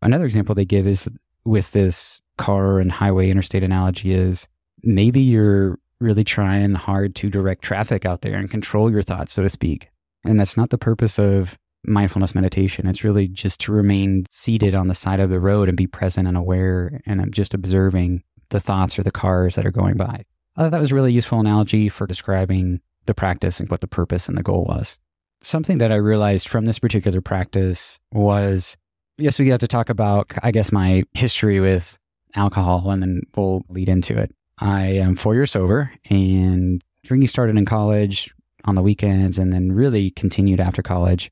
Another 0.00 0.24
example 0.24 0.54
they 0.54 0.64
give 0.64 0.86
is 0.86 1.08
with 1.44 1.72
this 1.72 2.22
car 2.36 2.78
and 2.78 2.92
highway 2.92 3.30
interstate 3.30 3.62
analogy 3.62 4.12
is 4.12 4.48
maybe 4.82 5.20
you're 5.20 5.78
really 6.00 6.24
trying 6.24 6.74
hard 6.74 7.14
to 7.16 7.30
direct 7.30 7.62
traffic 7.62 8.06
out 8.06 8.22
there 8.22 8.34
and 8.34 8.50
control 8.50 8.90
your 8.90 9.02
thoughts, 9.02 9.32
so 9.32 9.42
to 9.42 9.48
speak. 9.48 9.88
And 10.24 10.38
that's 10.38 10.56
not 10.56 10.70
the 10.70 10.78
purpose 10.78 11.18
of 11.18 11.58
mindfulness 11.84 12.34
meditation. 12.34 12.86
It's 12.86 13.04
really 13.04 13.28
just 13.28 13.60
to 13.60 13.72
remain 13.72 14.26
seated 14.30 14.74
on 14.74 14.88
the 14.88 14.94
side 14.94 15.20
of 15.20 15.30
the 15.30 15.40
road 15.40 15.68
and 15.68 15.76
be 15.76 15.86
present 15.86 16.28
and 16.28 16.36
aware 16.36 17.00
and 17.06 17.32
just 17.32 17.54
observing 17.54 18.22
the 18.50 18.60
thoughts 18.60 18.98
or 18.98 19.02
the 19.02 19.10
cars 19.10 19.54
that 19.54 19.66
are 19.66 19.70
going 19.70 19.96
by. 19.96 20.24
I 20.56 20.62
thought 20.62 20.70
that 20.72 20.80
was 20.80 20.90
a 20.90 20.94
really 20.94 21.12
useful 21.12 21.40
analogy 21.40 21.88
for 21.88 22.06
describing 22.06 22.80
the 23.06 23.14
practice 23.14 23.60
and 23.60 23.70
what 23.70 23.80
the 23.80 23.86
purpose 23.86 24.28
and 24.28 24.36
the 24.36 24.42
goal 24.42 24.64
was 24.64 24.98
something 25.40 25.78
that 25.78 25.92
I 25.92 25.96
realized 25.96 26.48
from 26.48 26.64
this 26.64 26.78
particular 26.78 27.20
practice 27.20 28.00
was 28.12 28.76
yes, 29.18 29.38
we 29.38 29.48
have 29.48 29.60
to 29.60 29.68
talk 29.68 29.88
about, 29.88 30.32
I 30.42 30.50
guess, 30.52 30.70
my 30.70 31.02
history 31.12 31.60
with 31.60 31.98
alcohol, 32.34 32.90
and 32.90 33.02
then 33.02 33.22
we'll 33.36 33.62
lead 33.68 33.88
into 33.88 34.16
it. 34.16 34.34
I 34.58 34.86
am 34.86 35.14
four 35.14 35.34
years 35.34 35.52
sober, 35.52 35.92
and 36.10 36.82
drinking 37.04 37.28
started 37.28 37.56
in 37.56 37.64
college 37.64 38.34
on 38.64 38.74
the 38.74 38.82
weekends 38.82 39.38
and 39.38 39.52
then 39.52 39.72
really 39.72 40.10
continued 40.10 40.60
after 40.60 40.82
college. 40.82 41.30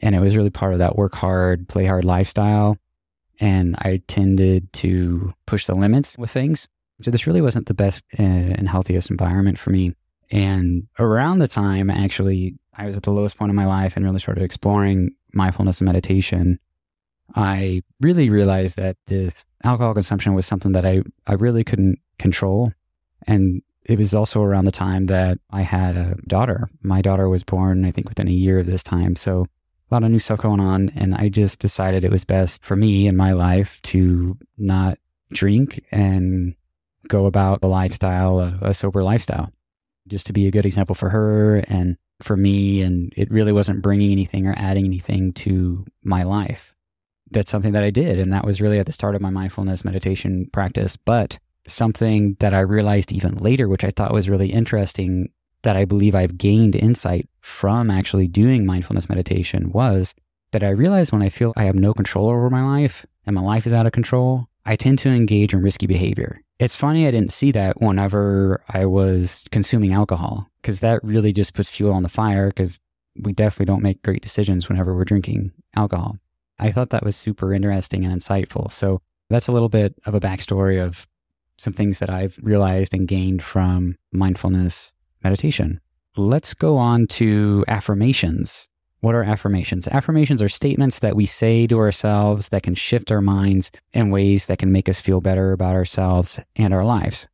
And 0.00 0.14
it 0.14 0.20
was 0.20 0.36
really 0.36 0.50
part 0.50 0.72
of 0.72 0.78
that 0.80 0.96
work 0.96 1.14
hard, 1.14 1.68
play 1.68 1.86
hard 1.86 2.04
lifestyle. 2.04 2.78
And 3.38 3.76
I 3.78 4.02
tended 4.08 4.72
to 4.74 5.32
push 5.46 5.66
the 5.66 5.74
limits 5.74 6.16
with 6.18 6.30
things. 6.30 6.68
So 7.02 7.10
this 7.10 7.26
really 7.26 7.40
wasn't 7.40 7.66
the 7.66 7.74
best 7.74 8.04
and 8.16 8.68
healthiest 8.68 9.10
environment 9.10 9.58
for 9.58 9.70
me. 9.70 9.94
And 10.30 10.88
around 10.98 11.40
the 11.40 11.48
time, 11.48 11.90
actually, 11.90 12.56
I 12.74 12.86
was 12.86 12.96
at 12.96 13.02
the 13.02 13.12
lowest 13.12 13.36
point 13.36 13.50
in 13.50 13.56
my 13.56 13.66
life 13.66 13.96
and 13.96 14.04
really 14.04 14.18
started 14.18 14.44
exploring 14.44 15.10
mindfulness 15.34 15.80
and 15.80 15.86
meditation, 15.86 16.58
I 17.34 17.82
really 18.00 18.30
realized 18.30 18.76
that 18.76 18.96
this 19.06 19.44
alcohol 19.64 19.94
consumption 19.94 20.34
was 20.34 20.46
something 20.46 20.72
that 20.72 20.86
I, 20.86 21.02
I 21.26 21.34
really 21.34 21.64
couldn't 21.64 21.98
control. 22.18 22.72
And 23.26 23.62
it 23.84 23.98
was 23.98 24.14
also 24.14 24.42
around 24.42 24.64
the 24.64 24.72
time 24.72 25.06
that 25.06 25.38
I 25.50 25.62
had 25.62 25.96
a 25.96 26.16
daughter. 26.26 26.68
My 26.82 27.02
daughter 27.02 27.28
was 27.28 27.42
born, 27.42 27.84
I 27.84 27.90
think, 27.90 28.08
within 28.08 28.28
a 28.28 28.32
year 28.32 28.58
of 28.58 28.66
this 28.66 28.82
time. 28.82 29.16
So 29.16 29.46
a 29.90 29.94
lot 29.94 30.04
of 30.04 30.10
new 30.10 30.18
stuff 30.18 30.40
going 30.40 30.60
on. 30.60 30.90
And 30.94 31.14
I 31.14 31.28
just 31.28 31.58
decided 31.58 32.04
it 32.04 32.10
was 32.10 32.24
best 32.24 32.64
for 32.64 32.76
me 32.76 33.06
in 33.06 33.16
my 33.16 33.32
life 33.32 33.80
to 33.82 34.36
not 34.58 34.98
drink 35.32 35.84
and 35.90 36.54
go 37.08 37.26
about 37.26 37.60
a 37.62 37.66
lifestyle, 37.66 38.40
a, 38.40 38.58
a 38.62 38.74
sober 38.74 39.02
lifestyle, 39.02 39.50
just 40.06 40.26
to 40.26 40.32
be 40.32 40.46
a 40.46 40.50
good 40.50 40.66
example 40.66 40.94
for 40.94 41.10
her 41.10 41.56
and 41.68 41.96
for 42.20 42.36
me 42.36 42.82
and 42.82 43.12
it 43.16 43.30
really 43.30 43.52
wasn't 43.52 43.82
bringing 43.82 44.12
anything 44.12 44.46
or 44.46 44.54
adding 44.56 44.84
anything 44.84 45.32
to 45.32 45.84
my 46.04 46.22
life. 46.22 46.74
That's 47.32 47.50
something 47.50 47.72
that 47.72 47.84
I 47.84 47.90
did. 47.90 48.18
And 48.18 48.32
that 48.32 48.44
was 48.44 48.60
really 48.60 48.78
at 48.78 48.86
the 48.86 48.92
start 48.92 49.14
of 49.14 49.20
my 49.20 49.30
mindfulness 49.30 49.84
meditation 49.84 50.48
practice. 50.52 50.96
But 50.96 51.38
something 51.66 52.36
that 52.40 52.54
I 52.54 52.60
realized 52.60 53.12
even 53.12 53.36
later, 53.36 53.68
which 53.68 53.84
I 53.84 53.90
thought 53.90 54.12
was 54.12 54.28
really 54.28 54.52
interesting, 54.52 55.30
that 55.62 55.76
I 55.76 55.84
believe 55.84 56.14
I've 56.14 56.38
gained 56.38 56.74
insight 56.74 57.28
from 57.40 57.90
actually 57.90 58.26
doing 58.26 58.66
mindfulness 58.66 59.08
meditation 59.08 59.70
was 59.70 60.14
that 60.50 60.62
I 60.62 60.70
realized 60.70 61.12
when 61.12 61.22
I 61.22 61.28
feel 61.28 61.52
I 61.56 61.64
have 61.64 61.74
no 61.74 61.94
control 61.94 62.28
over 62.28 62.50
my 62.50 62.64
life 62.64 63.06
and 63.26 63.34
my 63.34 63.42
life 63.42 63.66
is 63.66 63.72
out 63.72 63.86
of 63.86 63.92
control, 63.92 64.48
I 64.66 64.76
tend 64.76 64.98
to 65.00 65.08
engage 65.08 65.54
in 65.54 65.62
risky 65.62 65.86
behavior. 65.86 66.40
It's 66.58 66.76
funny 66.76 67.06
I 67.06 67.10
didn't 67.10 67.32
see 67.32 67.50
that 67.52 67.80
whenever 67.80 68.62
I 68.68 68.86
was 68.86 69.44
consuming 69.50 69.92
alcohol, 69.92 70.48
because 70.60 70.80
that 70.80 71.02
really 71.02 71.32
just 71.32 71.54
puts 71.54 71.70
fuel 71.70 71.92
on 71.92 72.02
the 72.02 72.08
fire, 72.08 72.48
because 72.48 72.78
we 73.20 73.32
definitely 73.32 73.66
don't 73.66 73.82
make 73.82 74.02
great 74.02 74.22
decisions 74.22 74.68
whenever 74.68 74.94
we're 74.94 75.04
drinking 75.04 75.52
alcohol. 75.74 76.18
I 76.58 76.72
thought 76.72 76.90
that 76.90 77.04
was 77.04 77.16
super 77.16 77.52
interesting 77.52 78.04
and 78.04 78.14
insightful. 78.14 78.72
So 78.72 79.00
that's 79.30 79.48
a 79.48 79.52
little 79.52 79.68
bit 79.68 79.94
of 80.06 80.14
a 80.14 80.20
backstory 80.20 80.82
of 80.82 81.06
some 81.56 81.72
things 81.72 81.98
that 81.98 82.10
I've 82.10 82.38
realized 82.42 82.94
and 82.94 83.06
gained 83.06 83.42
from 83.42 83.96
mindfulness 84.12 84.92
meditation. 85.22 85.80
Let's 86.16 86.54
go 86.54 86.76
on 86.76 87.06
to 87.08 87.64
affirmations. 87.68 88.68
What 89.00 89.14
are 89.14 89.24
affirmations? 89.24 89.88
Affirmations 89.88 90.40
are 90.40 90.48
statements 90.48 91.00
that 91.00 91.16
we 91.16 91.26
say 91.26 91.66
to 91.66 91.78
ourselves 91.78 92.50
that 92.50 92.62
can 92.62 92.74
shift 92.74 93.10
our 93.10 93.20
minds 93.20 93.70
in 93.92 94.10
ways 94.10 94.46
that 94.46 94.58
can 94.58 94.70
make 94.70 94.88
us 94.88 95.00
feel 95.00 95.20
better 95.20 95.52
about 95.52 95.74
ourselves 95.74 96.38
and 96.54 96.72
our 96.72 96.84
lives. 96.84 97.26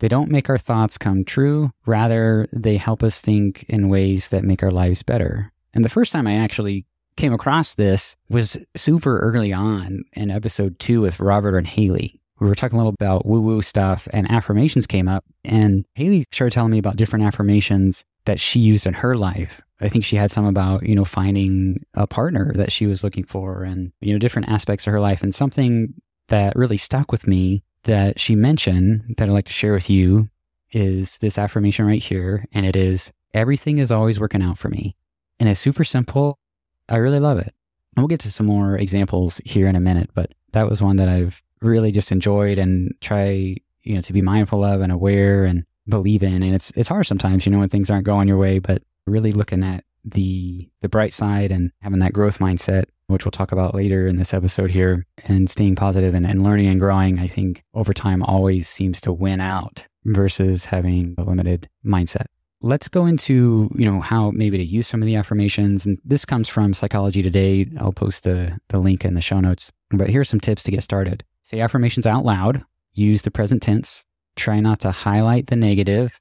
They 0.00 0.08
don't 0.08 0.30
make 0.30 0.50
our 0.50 0.58
thoughts 0.58 0.98
come 0.98 1.24
true, 1.24 1.70
rather, 1.86 2.46
they 2.52 2.76
help 2.76 3.02
us 3.02 3.20
think 3.20 3.64
in 3.68 3.88
ways 3.88 4.28
that 4.28 4.44
make 4.44 4.62
our 4.62 4.70
lives 4.70 5.02
better. 5.02 5.52
And 5.72 5.84
the 5.84 5.88
first 5.88 6.12
time 6.12 6.26
I 6.26 6.34
actually 6.34 6.84
came 7.16 7.32
across 7.32 7.74
this 7.74 8.16
was 8.28 8.56
super 8.76 9.18
early 9.18 9.52
on 9.52 10.04
in 10.12 10.30
episode 10.30 10.78
two 10.78 11.00
with 11.00 11.20
Robert 11.20 11.56
and 11.56 11.66
Haley. 11.66 12.20
We 12.40 12.48
were 12.48 12.54
talking 12.54 12.76
a 12.76 12.80
little 12.80 12.94
about 12.98 13.26
woo 13.26 13.40
woo 13.40 13.62
stuff, 13.62 14.08
and 14.12 14.30
affirmations 14.30 14.86
came 14.86 15.08
up. 15.08 15.24
And 15.44 15.84
Haley 15.94 16.24
started 16.32 16.52
telling 16.52 16.72
me 16.72 16.78
about 16.78 16.96
different 16.96 17.24
affirmations 17.24 18.04
that 18.24 18.40
she 18.40 18.58
used 18.58 18.86
in 18.86 18.94
her 18.94 19.16
life 19.16 19.62
I 19.80 19.88
think 19.88 20.04
she 20.04 20.16
had 20.16 20.30
some 20.30 20.46
about, 20.46 20.86
you 20.86 20.94
know, 20.94 21.04
finding 21.04 21.84
a 21.94 22.06
partner 22.06 22.52
that 22.54 22.72
she 22.72 22.86
was 22.86 23.02
looking 23.02 23.24
for 23.24 23.64
and, 23.64 23.92
you 24.00 24.12
know, 24.12 24.18
different 24.18 24.48
aspects 24.48 24.86
of 24.86 24.92
her 24.92 25.00
life. 25.00 25.22
And 25.22 25.34
something 25.34 25.92
that 26.28 26.56
really 26.56 26.78
stuck 26.78 27.10
with 27.10 27.26
me 27.26 27.62
that 27.82 28.20
she 28.20 28.36
mentioned 28.36 29.14
that 29.18 29.28
I'd 29.28 29.32
like 29.32 29.46
to 29.46 29.52
share 29.52 29.74
with 29.74 29.90
you 29.90 30.30
is 30.72 31.18
this 31.18 31.38
affirmation 31.38 31.86
right 31.86 32.02
here. 32.02 32.46
And 32.52 32.64
it 32.64 32.76
is 32.76 33.12
everything 33.34 33.78
is 33.78 33.90
always 33.90 34.20
working 34.20 34.42
out 34.42 34.58
for 34.58 34.68
me. 34.68 34.96
And 35.40 35.48
it's 35.48 35.60
super 35.60 35.84
simple. 35.84 36.38
I 36.88 36.96
really 36.96 37.20
love 37.20 37.38
it. 37.38 37.54
And 37.96 38.02
we'll 38.02 38.08
get 38.08 38.20
to 38.20 38.32
some 38.32 38.46
more 38.46 38.76
examples 38.76 39.40
here 39.44 39.68
in 39.68 39.76
a 39.76 39.80
minute, 39.80 40.10
but 40.14 40.32
that 40.52 40.68
was 40.68 40.82
one 40.82 40.96
that 40.96 41.08
I've 41.08 41.42
really 41.60 41.92
just 41.92 42.12
enjoyed 42.12 42.58
and 42.58 42.94
try, 43.00 43.56
you 43.82 43.94
know, 43.94 44.00
to 44.00 44.12
be 44.12 44.22
mindful 44.22 44.64
of 44.64 44.80
and 44.80 44.92
aware 44.92 45.44
and 45.44 45.64
believe 45.88 46.22
in. 46.22 46.42
And 46.42 46.54
it's 46.54 46.72
it's 46.76 46.88
hard 46.88 47.06
sometimes, 47.06 47.46
you 47.46 47.52
know, 47.52 47.58
when 47.58 47.68
things 47.68 47.90
aren't 47.90 48.06
going 48.06 48.28
your 48.28 48.38
way, 48.38 48.58
but 48.58 48.82
really 49.06 49.32
looking 49.32 49.62
at 49.62 49.84
the 50.04 50.68
the 50.82 50.88
bright 50.88 51.12
side 51.12 51.50
and 51.50 51.70
having 51.80 52.00
that 52.00 52.12
growth 52.12 52.38
mindset 52.38 52.84
which 53.06 53.24
we'll 53.24 53.32
talk 53.32 53.52
about 53.52 53.74
later 53.74 54.06
in 54.06 54.16
this 54.16 54.32
episode 54.32 54.70
here 54.70 55.06
and 55.24 55.50
staying 55.50 55.76
positive 55.76 56.14
and, 56.14 56.26
and 56.26 56.42
learning 56.42 56.66
and 56.66 56.80
growing 56.80 57.18
i 57.18 57.26
think 57.26 57.62
over 57.74 57.92
time 57.92 58.22
always 58.22 58.68
seems 58.68 59.00
to 59.00 59.12
win 59.12 59.40
out 59.40 59.86
versus 60.04 60.66
having 60.66 61.14
a 61.16 61.22
limited 61.22 61.68
mindset 61.84 62.26
let's 62.64 62.88
go 62.88 63.04
into 63.04 63.70
you 63.76 63.84
know 63.84 64.00
how 64.00 64.30
maybe 64.30 64.56
to 64.56 64.64
use 64.64 64.88
some 64.88 65.02
of 65.02 65.06
the 65.06 65.16
affirmations. 65.16 65.84
And 65.84 65.98
this 66.04 66.24
comes 66.24 66.48
from 66.48 66.72
psychology 66.72 67.22
today. 67.22 67.68
I'll 67.78 67.92
post 67.92 68.24
the, 68.24 68.58
the 68.68 68.78
link 68.78 69.04
in 69.04 69.14
the 69.14 69.20
show 69.20 69.38
notes. 69.38 69.70
But 69.90 70.08
here's 70.08 70.30
some 70.30 70.40
tips 70.40 70.62
to 70.64 70.70
get 70.70 70.82
started. 70.82 71.22
Say 71.42 71.60
affirmations 71.60 72.06
out 72.06 72.24
loud. 72.24 72.64
Use 72.94 73.22
the 73.22 73.30
present 73.30 73.62
tense. 73.62 74.06
Try 74.36 74.60
not 74.60 74.80
to 74.80 74.90
highlight 74.90 75.48
the 75.48 75.56
negative. 75.56 76.18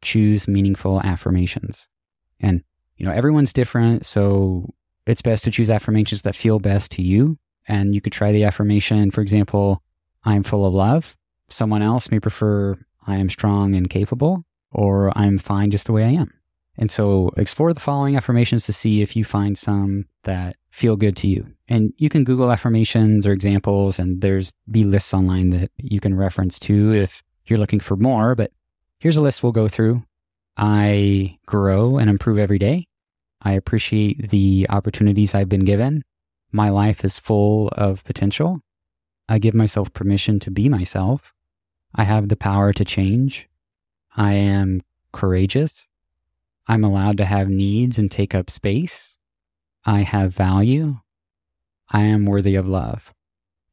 Choose 0.00 0.48
meaningful 0.48 1.02
affirmations. 1.02 1.88
And, 2.40 2.62
you 2.96 3.06
know, 3.06 3.12
everyone's 3.12 3.52
different. 3.52 4.06
So 4.06 4.72
it's 5.06 5.22
best 5.22 5.44
to 5.44 5.50
choose 5.50 5.70
affirmations 5.70 6.22
that 6.22 6.34
feel 6.34 6.58
best 6.58 6.92
to 6.92 7.02
you. 7.02 7.38
And 7.68 7.94
you 7.94 8.00
could 8.00 8.12
try 8.12 8.32
the 8.32 8.44
affirmation, 8.44 9.10
for 9.10 9.20
example, 9.20 9.82
I'm 10.24 10.42
full 10.42 10.64
of 10.64 10.72
love. 10.72 11.16
Someone 11.48 11.82
else 11.82 12.10
may 12.10 12.20
prefer, 12.20 12.78
I 13.06 13.16
am 13.16 13.28
strong 13.28 13.74
and 13.74 13.88
capable, 13.88 14.44
or 14.74 15.16
I'm 15.16 15.38
fine 15.38 15.70
just 15.70 15.86
the 15.86 15.92
way 15.92 16.04
I 16.04 16.10
am. 16.10 16.32
And 16.76 16.90
so 16.90 17.30
explore 17.36 17.72
the 17.72 17.80
following 17.80 18.16
affirmations 18.16 18.66
to 18.66 18.72
see 18.72 19.00
if 19.00 19.14
you 19.14 19.24
find 19.24 19.56
some 19.56 20.06
that 20.24 20.56
feel 20.70 20.96
good 20.96 21.16
to 21.18 21.28
you. 21.28 21.46
And 21.68 21.92
you 21.96 22.08
can 22.08 22.24
Google 22.24 22.50
affirmations 22.50 23.26
or 23.26 23.32
examples, 23.32 23.98
and 23.98 24.20
there's 24.20 24.52
be 24.70 24.82
lists 24.82 25.14
online 25.14 25.50
that 25.50 25.70
you 25.76 26.00
can 26.00 26.16
reference 26.16 26.58
to 26.60 26.92
if 26.92 27.22
you're 27.46 27.60
looking 27.60 27.80
for 27.80 27.96
more. 27.96 28.34
But 28.34 28.50
here's 28.98 29.16
a 29.16 29.22
list 29.22 29.42
we'll 29.42 29.52
go 29.52 29.68
through. 29.68 30.02
I 30.56 31.38
grow 31.46 31.98
and 31.98 32.10
improve 32.10 32.38
every 32.38 32.58
day. 32.58 32.86
I 33.40 33.52
appreciate 33.52 34.30
the 34.30 34.66
opportunities 34.68 35.34
I've 35.34 35.48
been 35.48 35.64
given. 35.64 36.02
My 36.50 36.70
life 36.70 37.04
is 37.04 37.18
full 37.18 37.68
of 37.68 38.04
potential. 38.04 38.60
I 39.28 39.38
give 39.38 39.54
myself 39.54 39.92
permission 39.92 40.38
to 40.40 40.50
be 40.50 40.68
myself. 40.68 41.32
I 41.94 42.04
have 42.04 42.28
the 42.28 42.36
power 42.36 42.72
to 42.72 42.84
change. 42.84 43.48
I 44.14 44.34
am 44.34 44.82
courageous. 45.12 45.88
I'm 46.66 46.84
allowed 46.84 47.18
to 47.18 47.24
have 47.24 47.48
needs 47.48 47.98
and 47.98 48.10
take 48.10 48.34
up 48.34 48.50
space. 48.50 49.18
I 49.84 50.00
have 50.00 50.34
value. 50.34 50.96
I 51.90 52.02
am 52.02 52.24
worthy 52.24 52.54
of 52.54 52.66
love. 52.66 53.12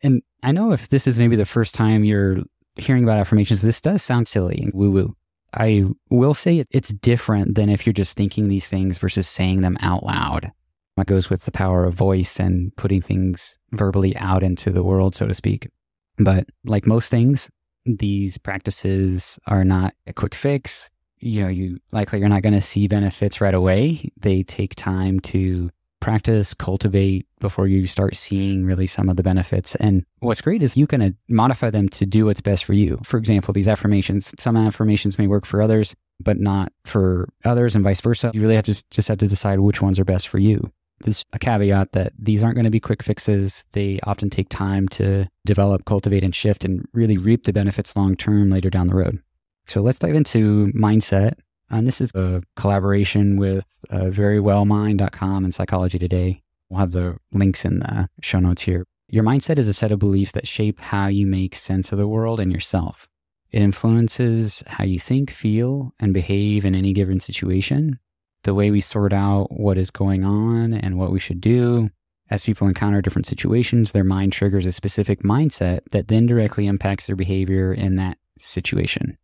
And 0.04 0.22
I 0.44 0.52
know 0.52 0.72
if 0.72 0.90
this 0.90 1.08
is 1.08 1.20
maybe 1.20 1.36
the 1.36 1.46
first 1.46 1.76
time 1.76 2.04
you're 2.04 2.40
hearing 2.76 3.04
about 3.04 3.20
affirmations, 3.20 3.62
this 3.62 3.80
does 3.80 4.04
sound 4.04 4.28
silly 4.28 4.60
and 4.62 4.74
woo 4.74 4.92
woo. 4.92 5.16
I 5.54 5.86
will 6.10 6.34
say 6.34 6.66
it's 6.70 6.94
different 6.94 7.56
than 7.56 7.70
if 7.70 7.86
you're 7.86 7.94
just 7.94 8.16
thinking 8.16 8.48
these 8.48 8.68
things 8.68 8.98
versus 8.98 9.28
saying 9.28 9.62
them 9.62 9.78
out 9.82 10.04
loud. 10.04 10.52
That 10.98 11.08
goes 11.08 11.30
with 11.30 11.46
the 11.46 11.52
power 11.52 11.86
of 11.86 11.94
voice 11.94 12.40
and 12.40 12.76
putting 12.76 13.02
things 13.02 13.58
verbally 13.72 14.16
out 14.18 14.44
into 14.44 14.70
the 14.70 14.84
world, 14.84 15.16
so 15.16 15.28
to 15.28 15.34
speak. 15.34 15.70
But 16.18 16.48
like 16.66 16.86
most 16.86 17.10
things, 17.10 17.50
these 17.86 18.38
practices 18.38 19.40
are 19.48 19.64
not 19.64 19.94
a 20.08 20.14
quick 20.14 20.36
fix. 20.36 20.90
You 21.20 21.44
know, 21.44 21.50
you 21.50 21.80
likely 21.92 22.20
you're 22.20 22.30
not 22.30 22.42
going 22.42 22.54
to 22.54 22.62
see 22.62 22.88
benefits 22.88 23.42
right 23.42 23.54
away. 23.54 24.12
They 24.18 24.44
take 24.44 24.76
time 24.76 25.20
to 25.22 25.70
practice, 26.00 26.54
cultivate 26.54 27.28
before 27.40 27.68
you 27.68 27.88
start 27.88 28.18
seeing 28.18 28.66
really 28.66 28.88
some 28.88 29.08
of 29.08 29.16
the 29.16 29.24
benefits. 29.24 29.76
And 29.76 30.04
what's 30.20 30.42
great 30.42 30.62
is 30.62 30.76
you 30.76 30.88
can 30.88 31.02
uh, 31.02 31.10
modify 31.30 31.70
them 31.70 31.88
to 31.90 32.06
do 32.06 32.26
what's 32.26 32.42
best 32.42 32.66
for 32.66 32.74
you. 32.74 33.00
For 33.04 33.18
example, 33.18 33.54
these 33.54 33.68
affirmations, 33.68 34.34
some 34.38 34.58
affirmations 34.58 35.18
may 35.18 35.28
work 35.28 35.46
for 35.46 35.62
others, 35.62 35.96
but 36.20 36.40
not 36.40 36.74
for 36.86 37.30
others 37.46 37.76
and 37.76 37.84
vice 37.84 38.02
versa. 38.02 38.32
You 38.34 38.42
really 38.42 38.56
have 38.56 38.66
to 38.66 38.84
just 38.90 39.08
have 39.08 39.20
to 39.20 39.28
decide 39.28 39.60
which 39.60 39.82
ones 39.82 40.00
are 40.00 40.06
best 40.06 40.28
for 40.28 40.40
you. 40.40 40.72
There's 41.04 41.26
a 41.34 41.40
caveat 41.40 41.92
that 41.94 42.14
these 42.18 42.44
aren't 42.44 42.56
going 42.56 42.66
to 42.66 42.72
be 42.72 42.80
quick 42.80 43.04
fixes. 43.04 43.66
They 43.72 44.00
often 44.04 44.30
take 44.30 44.50
time 44.50 44.88
to 44.90 45.28
develop, 45.46 45.86
cultivate, 45.86 46.24
and 46.24 46.36
shift 46.36 46.66
and 46.66 46.88
really 46.94 47.18
reap 47.18 47.44
the 47.44 47.54
benefits 47.54 47.96
long 47.96 48.16
term 48.16 48.50
later 48.50 48.70
down 48.70 48.88
the 48.88 48.96
road. 48.96 49.20
So 49.66 49.82
let's 49.82 50.00
dive 50.00 50.16
into 50.16 50.72
mindset. 50.74 51.34
And 51.70 51.88
this 51.88 52.02
is 52.02 52.12
a 52.14 52.42
collaboration 52.56 53.38
with 53.38 53.66
uh, 53.90 54.06
verywellmind.com 54.06 55.44
and 55.44 55.54
Psychology 55.54 55.98
Today. 55.98 56.42
We'll 56.70 56.80
have 56.80 56.92
the 56.92 57.18
links 57.32 57.64
in 57.66 57.80
the 57.80 58.10
show 58.22 58.40
notes 58.40 58.64
here. 58.64 58.86
Your 59.08 59.24
mindset 59.24 59.58
is 59.58 59.68
a 59.68 59.74
set 59.74 59.92
of 59.92 60.00
beliefs 60.00 60.32
that 60.34 60.48
shape 60.48 60.80
how 60.80 61.08
you 61.08 61.26
make 61.26 61.56
sense 61.56 61.92
of 61.92 61.98
the 61.98 62.08
world 62.08 62.40
and 62.40 62.52
yourself. 62.52 63.08
It 63.52 63.62
influences 63.62 64.64
how 64.68 64.86
you 64.86 65.00
think, 65.00 65.32
feel, 65.32 65.94
and 66.00 66.14
behave 66.14 66.64
in 66.64 66.74
any 66.74 66.94
given 66.94 67.20
situation, 67.20 68.00
the 68.44 68.54
way 68.54 68.72
we 68.72 68.82
sort 68.82 69.14
out 69.14 69.52
what 69.52 69.78
is 69.78 69.92
going 69.92 70.24
on 70.24 70.74
and 70.74 70.98
what 70.98 71.12
we 71.12 71.20
should 71.20 71.42
do. 71.42 71.90
As 72.30 72.46
people 72.46 72.68
encounter 72.68 73.02
different 73.02 73.26
situations, 73.26 73.92
their 73.92 74.06
mind 74.06 74.32
triggers 74.32 74.66
a 74.66 74.72
specific 74.72 75.22
mindset 75.22 75.82
that 75.92 76.08
then 76.08 76.26
directly 76.26 76.66
impacts 76.66 77.08
their 77.08 77.16
behavior 77.16 77.74
in 77.74 77.98
that 77.98 78.18
situation. 78.40 79.18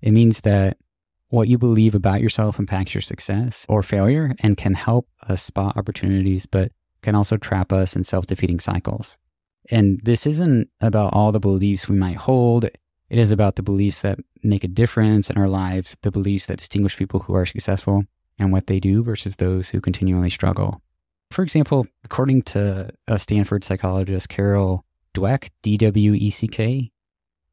It 0.00 0.12
means 0.12 0.42
that 0.42 0.76
what 1.28 1.48
you 1.48 1.58
believe 1.58 1.94
about 1.94 2.20
yourself 2.20 2.58
impacts 2.58 2.94
your 2.94 3.02
success 3.02 3.66
or 3.68 3.82
failure 3.82 4.34
and 4.40 4.56
can 4.56 4.74
help 4.74 5.08
us 5.28 5.42
spot 5.42 5.76
opportunities, 5.76 6.46
but 6.46 6.70
can 7.02 7.14
also 7.14 7.36
trap 7.36 7.72
us 7.72 7.96
in 7.96 8.04
self 8.04 8.26
defeating 8.26 8.60
cycles. 8.60 9.16
And 9.70 10.00
this 10.04 10.26
isn't 10.26 10.68
about 10.80 11.14
all 11.14 11.32
the 11.32 11.40
beliefs 11.40 11.88
we 11.88 11.96
might 11.96 12.16
hold. 12.16 12.64
It 12.64 13.18
is 13.18 13.30
about 13.30 13.56
the 13.56 13.62
beliefs 13.62 14.00
that 14.00 14.18
make 14.42 14.62
a 14.62 14.68
difference 14.68 15.30
in 15.30 15.36
our 15.36 15.48
lives, 15.48 15.96
the 16.02 16.10
beliefs 16.10 16.46
that 16.46 16.58
distinguish 16.58 16.96
people 16.96 17.20
who 17.20 17.34
are 17.34 17.46
successful 17.46 18.04
and 18.38 18.52
what 18.52 18.66
they 18.66 18.80
do 18.80 19.02
versus 19.02 19.36
those 19.36 19.68
who 19.68 19.80
continually 19.80 20.30
struggle. 20.30 20.80
For 21.30 21.42
example, 21.42 21.86
according 22.04 22.42
to 22.42 22.90
a 23.08 23.18
Stanford 23.18 23.64
psychologist, 23.64 24.28
Carol 24.28 24.84
Dweck, 25.14 25.48
D 25.62 25.76
W 25.76 26.14
E 26.14 26.30
C 26.30 26.48
K, 26.48 26.90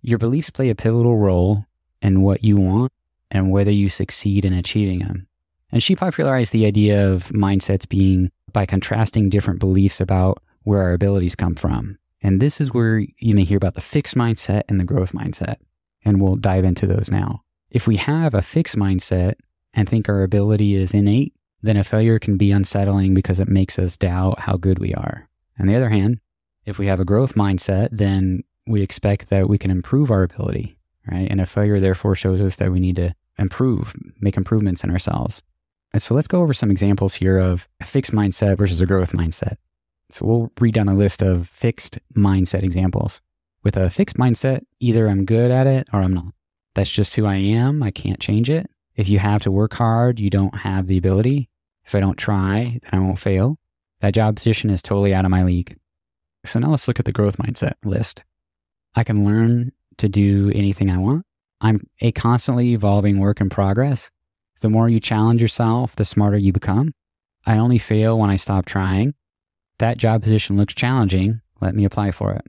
your 0.02 0.18
beliefs 0.18 0.50
play 0.50 0.70
a 0.70 0.76
pivotal 0.76 1.18
role 1.18 1.66
in 2.02 2.22
what 2.22 2.44
you 2.44 2.58
want 2.58 2.92
and 3.32 3.52
whether 3.52 3.72
you 3.72 3.90
succeed 3.90 4.46
in 4.46 4.54
achieving 4.54 5.00
them. 5.00 5.28
And 5.72 5.84
she 5.84 5.96
popularized 5.96 6.52
the 6.52 6.66
idea 6.66 7.10
of 7.10 7.30
mindsets 7.30 7.88
being 7.88 8.32
by 8.52 8.66
contrasting 8.66 9.30
different 9.30 9.60
beliefs 9.60 10.02
about 10.02 10.42
where 10.64 10.82
our 10.82 10.94
abilities 10.94 11.36
come 11.36 11.56
from. 11.56 11.98
And 12.22 12.42
this 12.42 12.60
is 12.60 12.74
where 12.74 13.00
you 13.18 13.36
may 13.36 13.44
hear 13.44 13.58
about 13.58 13.76
the 13.76 13.82
fixed 13.82 14.16
mindset 14.16 14.64
and 14.68 14.80
the 14.80 14.86
growth 14.86 15.12
mindset. 15.12 15.58
And 16.04 16.22
we'll 16.22 16.38
dive 16.38 16.66
into 16.66 16.88
those 16.88 17.10
now. 17.12 17.44
If 17.70 17.88
we 17.88 17.98
have 17.98 18.34
a 18.34 18.42
fixed 18.42 18.78
mindset 18.78 19.36
and 19.74 19.88
think 19.88 20.10
our 20.10 20.24
ability 20.24 20.76
is 20.76 20.94
innate, 20.94 21.34
then 21.62 21.78
a 21.78 21.84
failure 21.84 22.20
can 22.20 22.38
be 22.38 22.52
unsettling 22.52 23.14
because 23.14 23.40
it 23.40 23.48
makes 23.48 23.78
us 23.78 23.98
doubt 23.98 24.40
how 24.40 24.56
good 24.56 24.80
we 24.80 24.94
are. 24.94 25.28
On 25.60 25.68
the 25.68 25.76
other 25.76 25.90
hand, 25.90 26.20
if 26.66 26.78
we 26.78 26.88
have 26.88 27.00
a 27.00 27.06
growth 27.06 27.36
mindset, 27.36 27.90
then 27.92 28.44
we 28.66 28.82
expect 28.82 29.30
that 29.30 29.50
we 29.50 29.58
can 29.58 29.72
improve 29.72 30.12
our 30.12 30.24
ability, 30.24 30.78
right? 31.12 31.28
And 31.30 31.42
a 31.42 31.46
failure 31.46 31.80
therefore 31.80 32.16
shows 32.16 32.42
us 32.42 32.56
that 32.58 32.72
we 32.72 32.80
need 32.80 32.96
to 32.98 33.14
improve, 33.38 33.96
make 34.20 34.38
improvements 34.38 34.84
in 34.84 34.92
ourselves. 34.92 35.42
And 35.92 36.02
so 36.02 36.14
let's 36.14 36.28
go 36.28 36.42
over 36.42 36.54
some 36.54 36.70
examples 36.70 37.16
here 37.16 37.38
of 37.38 37.68
a 37.82 37.86
fixed 37.86 38.12
mindset 38.12 38.58
versus 38.58 38.80
a 38.80 38.86
growth 38.86 39.14
mindset. 39.14 39.58
So 40.12 40.26
we'll 40.26 40.52
read 40.60 40.76
down 40.76 40.88
a 40.88 40.96
list 40.96 41.22
of 41.22 41.50
fixed 41.50 42.00
mindset 42.16 42.64
examples. 42.64 43.22
With 43.64 43.76
a 43.76 43.90
fixed 43.90 44.18
mindset, 44.18 44.66
either 44.80 45.08
I'm 45.08 45.26
good 45.26 45.52
at 45.52 45.68
it 45.68 45.88
or 45.92 46.02
I'm 46.02 46.14
not. 46.14 46.34
That's 46.76 46.92
just 46.92 47.16
who 47.16 47.26
I 47.26 47.36
am. 47.36 47.84
I 47.84 47.92
can't 47.92 48.20
change 48.20 48.50
it. 48.50 48.70
If 49.00 49.08
you 49.08 49.18
have 49.18 49.42
to 49.44 49.52
work 49.52 49.76
hard, 49.76 50.20
you 50.20 50.30
don't 50.30 50.54
have 50.54 50.88
the 50.88 50.98
ability. 50.98 51.48
If 51.86 51.96
I 51.96 52.02
don't 52.02 52.18
try, 52.18 52.82
then 52.84 52.90
I 52.92 53.00
won't 53.00 53.18
fail. 53.18 53.58
That 54.02 54.14
job 54.14 54.36
position 54.36 54.70
is 54.70 54.82
totally 54.82 55.14
out 55.14 55.24
of 55.24 55.32
my 55.32 55.42
league. 55.44 55.78
So 56.46 56.60
now 56.60 56.72
let's 56.72 56.86
look 56.86 57.00
at 57.00 57.06
the 57.06 57.14
growth 57.14 57.38
mindset 57.38 57.76
list. 57.86 58.24
I 58.96 59.06
can 59.06 59.24
learn 59.24 59.72
to 60.00 60.10
do 60.10 60.52
anything 60.54 60.90
I 60.90 60.98
want. 60.98 61.26
I'm 61.62 61.88
a 62.02 62.12
constantly 62.12 62.74
evolving 62.74 63.20
work 63.20 63.40
in 63.40 63.50
progress. 63.50 64.12
The 64.60 64.70
more 64.70 64.90
you 64.90 65.00
challenge 65.00 65.42
yourself, 65.42 65.96
the 65.96 66.04
smarter 66.04 66.38
you 66.38 66.52
become. 66.52 66.94
I 67.46 67.58
only 67.58 67.78
fail 67.78 68.20
when 68.20 68.30
I 68.30 68.36
stop 68.36 68.66
trying. 68.66 69.14
That 69.78 69.98
job 69.98 70.24
position 70.24 70.58
looks 70.58 70.74
challenging. 70.74 71.40
Let 71.62 71.74
me 71.74 71.86
apply 71.86 72.12
for 72.12 72.34
it. 72.34 72.44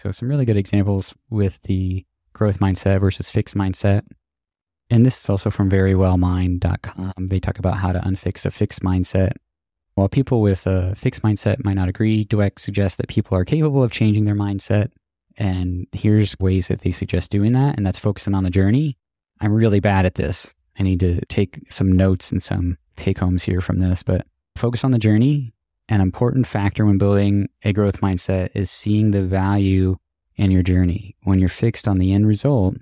So, 0.00 0.12
some 0.12 0.28
really 0.28 0.44
good 0.44 0.56
examples 0.56 1.16
with 1.30 1.60
the 1.62 2.06
growth 2.32 2.60
mindset 2.60 3.00
versus 3.00 3.28
fixed 3.28 3.56
mindset. 3.56 4.02
And 4.88 5.04
this 5.04 5.18
is 5.18 5.28
also 5.28 5.50
from 5.50 5.70
verywellmind.com. 5.70 7.28
They 7.28 7.40
talk 7.40 7.58
about 7.58 7.78
how 7.78 7.92
to 7.92 7.98
unfix 8.00 8.46
a 8.46 8.50
fixed 8.50 8.82
mindset. 8.82 9.32
While 9.94 10.08
people 10.08 10.42
with 10.42 10.66
a 10.66 10.94
fixed 10.94 11.22
mindset 11.22 11.64
might 11.64 11.74
not 11.74 11.88
agree, 11.88 12.24
Dweck 12.24 12.58
suggests 12.58 12.96
that 12.98 13.08
people 13.08 13.36
are 13.36 13.44
capable 13.44 13.82
of 13.82 13.90
changing 13.90 14.26
their 14.26 14.34
mindset 14.34 14.90
and 15.36 15.86
here's 15.92 16.38
ways 16.38 16.68
that 16.68 16.80
they 16.80 16.92
suggest 16.92 17.30
doing 17.30 17.52
that. 17.52 17.76
And 17.76 17.84
that's 17.84 17.98
focusing 17.98 18.34
on 18.34 18.44
the 18.44 18.50
journey. 18.50 18.96
I'm 19.40 19.52
really 19.52 19.80
bad 19.80 20.06
at 20.06 20.14
this. 20.14 20.52
I 20.78 20.82
need 20.82 21.00
to 21.00 21.24
take 21.26 21.60
some 21.70 21.92
notes 21.92 22.32
and 22.32 22.42
some 22.42 22.78
take 22.96 23.18
homes 23.18 23.42
here 23.42 23.60
from 23.60 23.80
this, 23.80 24.02
but 24.02 24.26
focus 24.56 24.84
on 24.84 24.90
the 24.90 24.98
journey. 24.98 25.52
An 25.88 26.00
important 26.00 26.46
factor 26.46 26.84
when 26.84 26.98
building 26.98 27.48
a 27.62 27.72
growth 27.72 28.00
mindset 28.00 28.50
is 28.54 28.70
seeing 28.70 29.10
the 29.10 29.22
value 29.22 29.96
in 30.36 30.50
your 30.50 30.62
journey. 30.62 31.14
When 31.22 31.38
you're 31.38 31.48
fixed 31.48 31.86
on 31.86 31.98
the 31.98 32.12
end 32.12 32.26
result, 32.26 32.76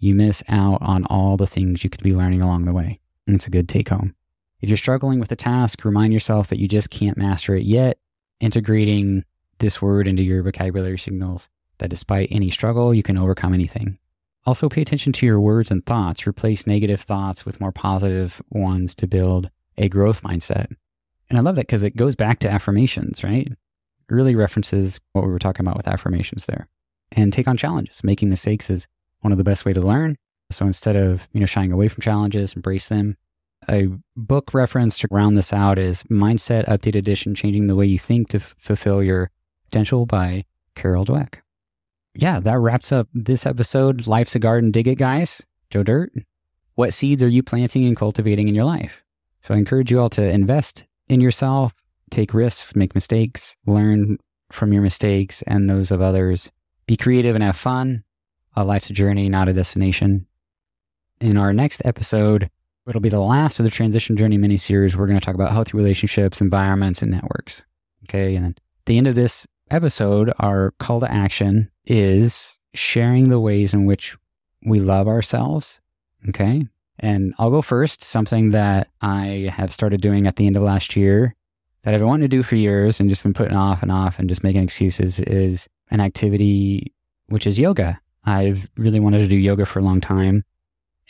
you 0.00 0.14
miss 0.14 0.42
out 0.48 0.80
on 0.82 1.04
all 1.04 1.36
the 1.36 1.46
things 1.46 1.84
you 1.84 1.90
could 1.90 2.02
be 2.02 2.14
learning 2.14 2.42
along 2.42 2.64
the 2.64 2.72
way. 2.72 2.98
And 3.26 3.36
it's 3.36 3.46
a 3.46 3.50
good 3.50 3.68
take 3.68 3.90
home. 3.90 4.14
If 4.60 4.68
you're 4.68 4.76
struggling 4.76 5.20
with 5.20 5.30
a 5.30 5.36
task, 5.36 5.84
remind 5.84 6.12
yourself 6.12 6.48
that 6.48 6.58
you 6.58 6.68
just 6.68 6.90
can't 6.90 7.16
master 7.16 7.54
it 7.54 7.64
yet. 7.64 7.98
Integrating 8.40 9.24
this 9.58 9.80
word 9.80 10.08
into 10.08 10.22
your 10.22 10.42
vocabulary 10.42 10.98
signals 10.98 11.48
that 11.78 11.90
despite 11.90 12.28
any 12.30 12.50
struggle, 12.50 12.94
you 12.94 13.02
can 13.02 13.18
overcome 13.18 13.54
anything. 13.54 13.98
Also, 14.46 14.68
pay 14.68 14.80
attention 14.82 15.12
to 15.12 15.26
your 15.26 15.40
words 15.40 15.70
and 15.70 15.84
thoughts. 15.84 16.26
Replace 16.26 16.66
negative 16.66 17.00
thoughts 17.00 17.44
with 17.44 17.60
more 17.60 17.72
positive 17.72 18.40
ones 18.50 18.94
to 18.94 19.06
build 19.06 19.50
a 19.76 19.88
growth 19.88 20.22
mindset. 20.22 20.66
And 21.28 21.38
I 21.38 21.42
love 21.42 21.56
that 21.56 21.66
because 21.66 21.82
it 21.82 21.96
goes 21.96 22.16
back 22.16 22.40
to 22.40 22.50
affirmations, 22.50 23.22
right? 23.22 23.46
It 23.46 23.56
really 24.08 24.34
references 24.34 25.00
what 25.12 25.24
we 25.24 25.30
were 25.30 25.38
talking 25.38 25.64
about 25.64 25.76
with 25.76 25.88
affirmations 25.88 26.46
there. 26.46 26.68
And 27.12 27.32
take 27.32 27.48
on 27.48 27.56
challenges. 27.56 28.02
Making 28.02 28.30
mistakes 28.30 28.70
is 28.70 28.88
one 29.20 29.32
of 29.32 29.38
the 29.38 29.44
best 29.44 29.64
way 29.64 29.72
to 29.72 29.80
learn. 29.80 30.16
So 30.50 30.66
instead 30.66 30.96
of, 30.96 31.28
you 31.32 31.40
know, 31.40 31.46
shying 31.46 31.72
away 31.72 31.88
from 31.88 32.02
challenges, 32.02 32.54
embrace 32.54 32.88
them. 32.88 33.16
A 33.68 33.88
book 34.16 34.54
reference 34.54 34.98
to 34.98 35.08
round 35.10 35.36
this 35.36 35.52
out 35.52 35.78
is 35.78 36.02
Mindset 36.04 36.66
Update 36.66 36.96
Edition, 36.96 37.34
Changing 37.34 37.66
the 37.66 37.76
Way 37.76 37.86
You 37.86 37.98
Think 37.98 38.30
to 38.30 38.38
F- 38.38 38.54
Fulfill 38.58 39.02
Your 39.02 39.30
Potential 39.66 40.06
by 40.06 40.44
Carol 40.74 41.04
Dweck 41.04 41.40
yeah, 42.14 42.40
that 42.40 42.58
wraps 42.58 42.92
up 42.92 43.08
this 43.14 43.46
episode. 43.46 44.06
Life's 44.06 44.34
a 44.34 44.38
garden. 44.38 44.70
Dig 44.70 44.88
it, 44.88 44.96
guys. 44.96 45.46
Joe 45.70 45.82
Dirt. 45.82 46.12
What 46.74 46.94
seeds 46.94 47.22
are 47.22 47.28
you 47.28 47.42
planting 47.42 47.86
and 47.86 47.96
cultivating 47.96 48.48
in 48.48 48.54
your 48.54 48.64
life? 48.64 49.02
So 49.42 49.54
I 49.54 49.58
encourage 49.58 49.90
you 49.90 50.00
all 50.00 50.10
to 50.10 50.28
invest 50.28 50.86
in 51.08 51.20
yourself, 51.20 51.74
take 52.10 52.34
risks, 52.34 52.74
make 52.74 52.94
mistakes, 52.94 53.56
learn 53.66 54.18
from 54.50 54.72
your 54.72 54.82
mistakes 54.82 55.42
and 55.42 55.68
those 55.68 55.90
of 55.90 56.02
others. 56.02 56.50
Be 56.86 56.96
creative 56.96 57.34
and 57.34 57.44
have 57.44 57.56
fun. 57.56 58.04
A 58.56 58.64
life's 58.64 58.90
a 58.90 58.92
journey, 58.92 59.28
not 59.28 59.48
a 59.48 59.52
destination. 59.52 60.26
In 61.20 61.36
our 61.36 61.52
next 61.52 61.82
episode, 61.84 62.50
it'll 62.88 63.00
be 63.00 63.08
the 63.08 63.20
last 63.20 63.58
of 63.58 63.64
the 63.64 63.70
Transition 63.70 64.16
Journey 64.16 64.38
mini 64.38 64.56
series. 64.56 64.96
We're 64.96 65.06
going 65.06 65.18
to 65.18 65.24
talk 65.24 65.34
about 65.34 65.52
healthy 65.52 65.76
relationships, 65.76 66.40
environments, 66.40 67.02
and 67.02 67.10
networks. 67.10 67.64
Okay. 68.04 68.34
And 68.34 68.44
then 68.44 68.54
at 68.58 68.86
the 68.86 68.98
end 68.98 69.06
of 69.06 69.14
this 69.14 69.46
episode, 69.70 70.32
our 70.38 70.72
call 70.78 71.00
to 71.00 71.12
action 71.12 71.70
is 71.86 72.58
sharing 72.74 73.28
the 73.28 73.40
ways 73.40 73.72
in 73.72 73.86
which 73.86 74.16
we 74.64 74.80
love 74.80 75.06
ourselves. 75.08 75.80
Okay. 76.28 76.66
And 76.98 77.34
I'll 77.38 77.50
go 77.50 77.62
first. 77.62 78.04
Something 78.04 78.50
that 78.50 78.88
I 79.00 79.50
have 79.54 79.72
started 79.72 80.00
doing 80.00 80.26
at 80.26 80.36
the 80.36 80.46
end 80.46 80.56
of 80.56 80.62
last 80.62 80.96
year 80.96 81.34
that 81.82 81.94
I've 81.94 82.00
been 82.00 82.08
wanting 82.08 82.28
to 82.28 82.36
do 82.36 82.42
for 82.42 82.56
years 82.56 83.00
and 83.00 83.08
just 83.08 83.22
been 83.22 83.32
putting 83.32 83.56
off 83.56 83.82
and 83.82 83.90
off 83.90 84.18
and 84.18 84.28
just 84.28 84.44
making 84.44 84.62
excuses 84.62 85.18
is 85.20 85.68
an 85.90 86.00
activity 86.00 86.92
which 87.28 87.46
is 87.46 87.58
yoga. 87.58 87.98
I've 88.24 88.68
really 88.76 89.00
wanted 89.00 89.18
to 89.18 89.28
do 89.28 89.36
yoga 89.36 89.66
for 89.66 89.78
a 89.78 89.84
long 89.84 90.00
time. 90.00 90.44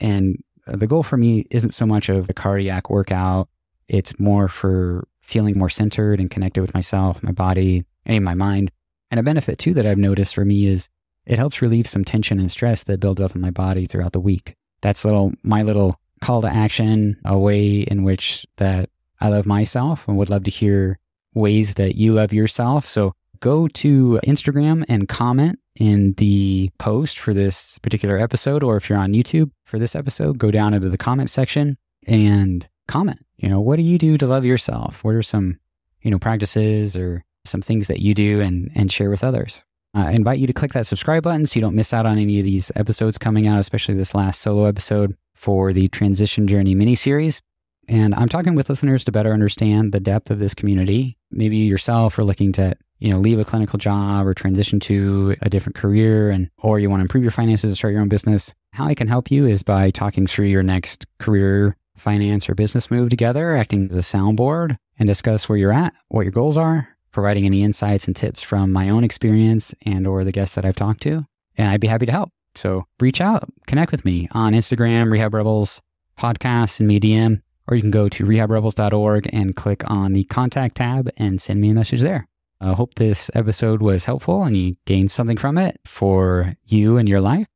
And 0.00 0.42
uh, 0.66 0.76
the 0.76 0.86
goal 0.86 1.02
for 1.02 1.16
me 1.16 1.46
isn't 1.50 1.74
so 1.74 1.86
much 1.86 2.08
of 2.08 2.28
a 2.30 2.34
cardiac 2.34 2.90
workout. 2.90 3.48
It's 3.88 4.18
more 4.18 4.48
for 4.48 5.08
feeling 5.20 5.58
more 5.58 5.68
centered 5.68 6.20
and 6.20 6.30
connected 6.30 6.60
with 6.60 6.74
myself, 6.74 7.22
my 7.22 7.32
body, 7.32 7.84
and 8.06 8.24
my 8.24 8.34
mind. 8.34 8.70
And 9.10 9.18
a 9.18 9.24
benefit 9.24 9.58
too 9.58 9.74
that 9.74 9.86
I've 9.86 9.98
noticed 9.98 10.34
for 10.34 10.44
me 10.44 10.66
is 10.66 10.88
it 11.26 11.38
helps 11.38 11.62
relieve 11.62 11.86
some 11.86 12.04
tension 12.04 12.38
and 12.38 12.50
stress 12.50 12.84
that 12.84 13.00
builds 13.00 13.20
up 13.20 13.34
in 13.34 13.40
my 13.40 13.50
body 13.50 13.86
throughout 13.86 14.12
the 14.12 14.20
week. 14.20 14.54
That's 14.80 15.04
little 15.04 15.32
my 15.42 15.62
little 15.62 16.00
call 16.20 16.42
to 16.42 16.48
action, 16.48 17.16
a 17.24 17.38
way 17.38 17.80
in 17.80 18.04
which 18.04 18.46
that 18.56 18.90
I 19.20 19.28
love 19.28 19.46
myself 19.46 20.06
and 20.08 20.16
would 20.16 20.30
love 20.30 20.44
to 20.44 20.50
hear 20.50 20.98
ways 21.34 21.74
that 21.74 21.96
you 21.96 22.12
love 22.12 22.32
yourself. 22.32 22.86
So 22.86 23.14
go 23.40 23.68
to 23.68 24.20
Instagram 24.24 24.84
and 24.88 25.08
comment 25.08 25.58
in 25.80 26.12
the 26.18 26.70
post 26.78 27.18
for 27.18 27.32
this 27.32 27.78
particular 27.78 28.18
episode, 28.18 28.62
or 28.62 28.76
if 28.76 28.88
you're 28.88 28.98
on 28.98 29.14
YouTube 29.14 29.50
for 29.64 29.78
this 29.78 29.96
episode, 29.96 30.38
go 30.38 30.50
down 30.50 30.74
into 30.74 30.90
the 30.90 30.98
comment 30.98 31.30
section 31.30 31.78
and 32.06 32.68
comment. 32.86 33.24
You 33.38 33.48
know, 33.48 33.60
what 33.60 33.76
do 33.76 33.82
you 33.82 33.96
do 33.96 34.18
to 34.18 34.26
love 34.26 34.44
yourself? 34.44 35.02
What 35.02 35.14
are 35.14 35.22
some, 35.22 35.58
you 36.02 36.10
know, 36.10 36.18
practices 36.18 36.96
or 36.96 37.24
some 37.46 37.62
things 37.62 37.86
that 37.86 38.00
you 38.00 38.14
do 38.14 38.42
and, 38.42 38.70
and 38.74 38.92
share 38.92 39.08
with 39.08 39.24
others? 39.24 39.64
Uh, 39.96 40.04
I 40.06 40.10
invite 40.12 40.38
you 40.38 40.46
to 40.46 40.52
click 40.52 40.74
that 40.74 40.86
subscribe 40.86 41.22
button 41.22 41.46
so 41.46 41.56
you 41.56 41.62
don't 41.62 41.74
miss 41.74 41.94
out 41.94 42.06
on 42.06 42.18
any 42.18 42.38
of 42.38 42.44
these 42.44 42.70
episodes 42.76 43.16
coming 43.16 43.48
out, 43.48 43.58
especially 43.58 43.94
this 43.94 44.14
last 44.14 44.42
solo 44.42 44.66
episode 44.66 45.16
for 45.34 45.72
the 45.72 45.88
Transition 45.88 46.46
Journey 46.46 46.74
mini 46.74 46.94
series. 46.94 47.40
And 47.88 48.14
I'm 48.14 48.28
talking 48.28 48.54
with 48.54 48.68
listeners 48.68 49.04
to 49.06 49.12
better 49.12 49.32
understand 49.32 49.92
the 49.92 49.98
depth 49.98 50.30
of 50.30 50.38
this 50.38 50.54
community. 50.54 51.16
Maybe 51.30 51.56
yourself 51.56 52.18
are 52.18 52.24
looking 52.24 52.52
to, 52.52 52.76
you 53.00 53.10
know, 53.10 53.18
leave 53.18 53.38
a 53.38 53.44
clinical 53.44 53.78
job 53.78 54.26
or 54.26 54.34
transition 54.34 54.78
to 54.80 55.34
a 55.42 55.50
different 55.50 55.76
career 55.76 56.30
and 56.30 56.50
or 56.58 56.78
you 56.78 56.88
want 56.88 57.00
to 57.00 57.04
improve 57.04 57.24
your 57.24 57.30
finances 57.30 57.72
or 57.72 57.74
start 57.74 57.92
your 57.92 58.02
own 58.02 58.08
business. 58.08 58.54
How 58.72 58.86
I 58.86 58.94
can 58.94 59.08
help 59.08 59.30
you 59.30 59.46
is 59.46 59.62
by 59.62 59.90
talking 59.90 60.26
through 60.26 60.46
your 60.46 60.62
next 60.62 61.06
career, 61.18 61.76
finance, 61.96 62.48
or 62.48 62.54
business 62.54 62.90
move 62.90 63.10
together, 63.10 63.56
acting 63.56 63.88
as 63.90 63.96
a 63.96 64.16
soundboard 64.16 64.76
and 64.98 65.06
discuss 65.06 65.48
where 65.48 65.58
you're 65.58 65.72
at, 65.72 65.92
what 66.08 66.22
your 66.22 66.32
goals 66.32 66.56
are, 66.56 66.88
providing 67.10 67.46
any 67.46 67.62
insights 67.62 68.06
and 68.06 68.14
tips 68.14 68.42
from 68.42 68.70
my 68.70 68.88
own 68.88 69.02
experience 69.02 69.74
and 69.84 70.06
or 70.06 70.22
the 70.22 70.32
guests 70.32 70.54
that 70.54 70.64
I've 70.64 70.76
talked 70.76 71.02
to. 71.02 71.26
And 71.56 71.68
I'd 71.68 71.80
be 71.80 71.88
happy 71.88 72.06
to 72.06 72.12
help. 72.12 72.30
So 72.54 72.86
reach 73.00 73.20
out, 73.20 73.48
connect 73.66 73.92
with 73.92 74.04
me 74.04 74.28
on 74.32 74.52
Instagram, 74.52 75.10
Rehab 75.10 75.34
Rebels 75.34 75.80
podcast 76.18 76.80
and 76.80 76.88
me 76.88 77.00
DM 77.00 77.40
or 77.70 77.76
you 77.76 77.82
can 77.82 77.90
go 77.90 78.08
to 78.08 78.24
rehabrebels.org 78.24 79.30
and 79.32 79.54
click 79.54 79.88
on 79.88 80.12
the 80.12 80.24
contact 80.24 80.76
tab 80.76 81.08
and 81.16 81.40
send 81.40 81.60
me 81.60 81.70
a 81.70 81.74
message 81.74 82.00
there. 82.00 82.26
I 82.60 82.72
hope 82.72 82.94
this 82.94 83.30
episode 83.34 83.80
was 83.80 84.04
helpful 84.04 84.42
and 84.42 84.56
you 84.56 84.76
gained 84.84 85.10
something 85.10 85.36
from 85.36 85.56
it 85.56 85.80
for 85.84 86.56
you 86.64 86.98
and 86.98 87.08
your 87.08 87.20
life. 87.20 87.46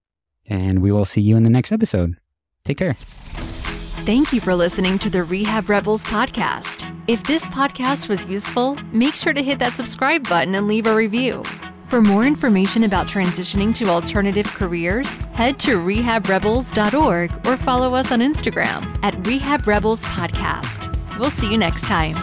And 0.46 0.80
we 0.80 0.92
will 0.92 1.04
see 1.04 1.20
you 1.20 1.36
in 1.36 1.42
the 1.42 1.50
next 1.50 1.72
episode. 1.72 2.16
Take 2.64 2.78
care. 2.78 2.94
Thank 2.94 4.32
you 4.32 4.40
for 4.40 4.54
listening 4.54 4.98
to 5.00 5.10
the 5.10 5.24
Rehab 5.24 5.68
Rebels 5.70 6.04
podcast. 6.04 6.90
If 7.08 7.22
this 7.24 7.46
podcast 7.46 8.08
was 8.08 8.26
useful, 8.26 8.76
make 8.92 9.14
sure 9.14 9.32
to 9.32 9.42
hit 9.42 9.58
that 9.60 9.74
subscribe 9.74 10.28
button 10.28 10.54
and 10.54 10.66
leave 10.66 10.86
a 10.86 10.94
review. 10.94 11.42
For 11.88 12.02
more 12.02 12.26
information 12.26 12.84
about 12.84 13.06
transitioning 13.06 13.74
to 13.76 13.88
alternative 13.88 14.46
careers, 14.46 15.16
head 15.32 15.58
to 15.60 15.78
rehabrebels.org 15.78 17.46
or 17.46 17.56
follow 17.56 17.94
us 17.94 18.10
on 18.10 18.20
Instagram 18.20 18.98
at 19.02 19.26
Rehab 19.26 19.66
Rebels 19.66 20.04
Podcast. 20.04 20.90
We'll 21.18 21.30
see 21.30 21.50
you 21.50 21.58
next 21.58 21.86
time. 21.86 22.16